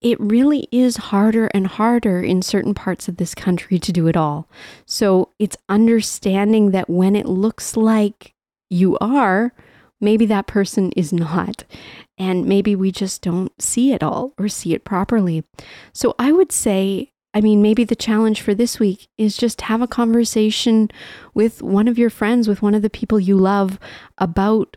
it 0.03 0.21
really 0.21 0.69
is 0.71 0.99
harder 0.99 1.47
and 1.55 1.67
harder 1.67 2.21
in 2.21 2.43
certain 2.43 2.75
parts 2.75 3.09
of 3.09 3.17
this 3.17 3.35
country 3.35 3.79
to 3.79 3.91
do 3.91 4.07
it 4.07 4.19
all. 4.19 4.47
So 4.85 5.31
it's 5.39 5.57
understanding 5.71 6.73
that 6.73 6.91
when 6.91 7.17
it 7.17 7.25
looks 7.25 7.75
like 7.75 8.35
you 8.69 8.99
are, 8.99 9.55
maybe 10.03 10.27
that 10.27 10.47
person 10.47 10.93
is 10.93 11.11
not. 11.11 11.65
And 12.19 12.45
maybe 12.45 12.77
we 12.77 12.93
just 12.93 13.23
don't 13.23 13.51
see 13.61 13.93
it 13.93 14.03
all 14.03 14.35
or 14.37 14.49
see 14.49 14.75
it 14.75 14.85
properly. 14.85 15.43
So 15.95 16.15
I 16.19 16.33
would 16.33 16.53
say, 16.53 17.11
I 17.35 17.41
mean, 17.41 17.61
maybe 17.61 17.83
the 17.83 17.97
challenge 17.97 18.41
for 18.41 18.55
this 18.55 18.79
week 18.79 19.09
is 19.19 19.37
just 19.37 19.63
have 19.63 19.83
a 19.83 19.89
conversation 19.89 20.89
with 21.35 21.63
one 21.63 21.89
of 21.89 21.99
your 21.99 22.11
friends, 22.11 22.47
with 22.47 22.63
one 22.63 22.75
of 22.75 22.83
the 22.83 22.91
people 22.91 23.19
you 23.19 23.37
love 23.37 23.79
about 24.19 24.77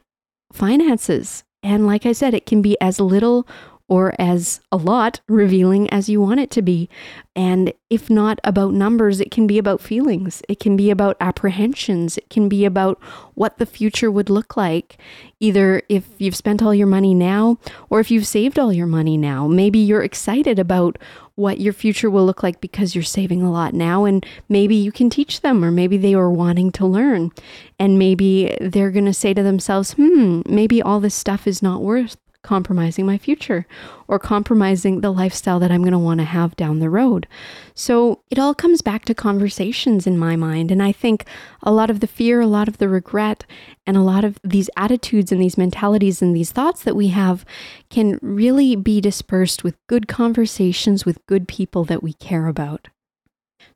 finances. 0.52 1.44
And 1.62 1.86
like 1.86 2.06
I 2.06 2.14
said, 2.14 2.34
it 2.34 2.48
can 2.48 2.64
be 2.64 2.76
as 2.82 3.00
little 3.00 3.48
or 3.90 4.14
as 4.20 4.60
a 4.72 4.78
lot 4.78 5.22
revealing 5.28 5.90
as 5.92 6.10
you 6.10 6.20
want 6.20 6.40
it 6.40 6.52
to 6.52 6.62
be. 6.62 6.90
And 7.36 7.72
if 7.90 8.10
not 8.10 8.40
about 8.44 8.74
numbers, 8.74 9.22
it 9.22 9.32
can 9.32 9.48
be 9.48 9.58
about 9.58 9.80
feelings. 9.80 10.42
It 10.50 10.60
can 10.60 10.76
be 10.76 10.90
about 10.90 11.16
apprehensions. 11.22 12.18
It 12.18 12.30
can 12.30 12.50
be 12.50 12.66
about 12.66 13.02
what 13.36 13.60
the 13.60 13.66
future 13.66 14.12
would 14.12 14.30
look 14.30 14.58
like, 14.58 14.98
either 15.40 15.84
if 15.90 16.06
you've 16.18 16.36
spent 16.36 16.62
all 16.62 16.74
your 16.74 16.88
money 16.88 17.14
now 17.14 17.60
or 17.90 18.00
if 18.00 18.12
you've 18.12 18.28
saved 18.28 18.60
all 18.60 18.74
your 18.74 18.88
money 18.88 19.16
now. 19.16 19.48
Maybe 19.48 19.80
you're 19.80 20.04
excited 20.04 20.60
about 20.60 20.98
what 21.38 21.60
your 21.60 21.72
future 21.72 22.10
will 22.10 22.26
look 22.26 22.42
like 22.42 22.60
because 22.60 22.96
you're 22.96 23.04
saving 23.04 23.44
a 23.44 23.52
lot 23.52 23.72
now 23.72 24.06
and 24.06 24.26
maybe 24.50 24.76
you 24.76 24.92
can 24.92 25.08
teach 25.08 25.42
them 25.42 25.64
or 25.64 25.70
maybe 25.70 25.96
they 25.96 26.16
are 26.16 26.32
wanting 26.32 26.72
to 26.72 26.86
learn. 26.86 27.32
And 27.80 28.00
maybe 28.00 28.58
they're 28.60 28.90
going 28.90 29.06
to 29.06 29.14
say 29.14 29.36
to 29.36 29.44
themselves 29.44 29.94
hmm 29.94 30.42
maybe 30.48 30.82
all 30.82 31.00
this 31.00 31.14
stuff 31.14 31.46
is 31.46 31.62
not 31.62 31.84
worth 31.84 32.18
compromising 32.48 33.06
my 33.06 33.18
future 33.18 33.68
or 34.08 34.18
compromising 34.18 35.02
the 35.02 35.12
lifestyle 35.12 35.60
that 35.60 35.70
I'm 35.70 35.82
going 35.82 35.92
to 35.92 36.00
want 36.00 36.22
to 36.22 36.26
have 36.26 36.56
down 36.56 36.80
the 36.80 36.90
road. 36.90 37.28
So 37.76 38.22
it 38.32 38.40
all 38.40 38.56
comes 38.56 38.82
back 38.82 39.04
to 39.06 39.14
conversations 39.14 40.08
in 40.08 40.18
my 40.18 40.38
mind. 40.38 40.72
And 40.72 40.82
I 40.82 40.94
think 40.94 41.26
a 41.62 41.74
lot 41.74 41.90
of 41.90 42.00
the 42.00 42.08
fear, 42.08 42.40
a 42.40 42.48
lot 42.48 42.70
of 42.70 42.78
the 42.78 42.88
regret, 42.88 43.46
and 43.86 43.98
a 43.98 44.02
lot 44.02 44.24
of 44.24 44.40
these 44.46 44.70
attitudes 44.78 45.34
and 45.34 45.42
these 45.42 45.58
mentalities 45.58 46.22
and 46.22 46.34
these 46.34 46.54
thoughts 46.54 46.84
that 46.84 46.96
we 46.96 47.10
have 47.10 47.44
can 47.90 48.18
really 48.22 48.78
be 48.78 49.02
dispersed 49.02 49.66
with 49.66 49.76
good 49.88 50.08
conversations 50.08 51.06
with 51.06 51.26
good 51.28 51.50
people 51.50 51.84
that 51.84 52.02
we 52.02 52.14
care 52.14 52.48
about. 52.48 52.88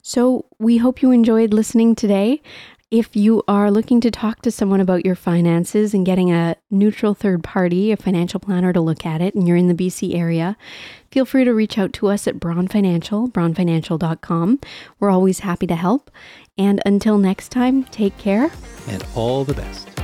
So, 0.02 0.46
we 0.58 0.78
hope 0.78 1.04
you 1.04 1.12
enjoyed 1.12 1.54
listening 1.54 1.94
today. 1.94 2.42
If 2.92 3.16
you 3.16 3.42
are 3.48 3.72
looking 3.72 4.02
to 4.02 4.12
talk 4.12 4.42
to 4.42 4.52
someone 4.52 4.82
about 4.82 5.06
your 5.06 5.16
finances 5.16 5.94
and 5.94 6.06
getting 6.06 6.30
a 6.30 6.58
neutral 6.70 7.14
third 7.14 7.42
party, 7.42 7.94
a 7.94 7.96
financial 7.96 8.38
planner 8.38 8.74
to 8.74 8.82
look 8.82 9.06
at 9.06 9.22
it, 9.22 9.34
and 9.34 9.48
you're 9.48 9.56
in 9.56 9.70
the 9.70 9.74
BC 9.74 10.14
area, 10.14 10.58
feel 11.10 11.24
free 11.24 11.46
to 11.46 11.54
reach 11.54 11.78
out 11.78 11.94
to 11.94 12.08
us 12.08 12.28
at 12.28 12.38
Braun 12.38 12.68
Financial, 12.68 13.30
braunfinancial.com. 13.30 14.60
We're 15.00 15.10
always 15.10 15.40
happy 15.40 15.68
to 15.68 15.76
help. 15.76 16.12
And 16.58 16.82
until 16.86 17.18
next 17.18 17.48
time, 17.48 17.86
take 17.86 18.18
care. 18.18 18.52
And 18.90 19.06
all 19.16 19.46
the 19.46 19.54
best. 19.54 20.01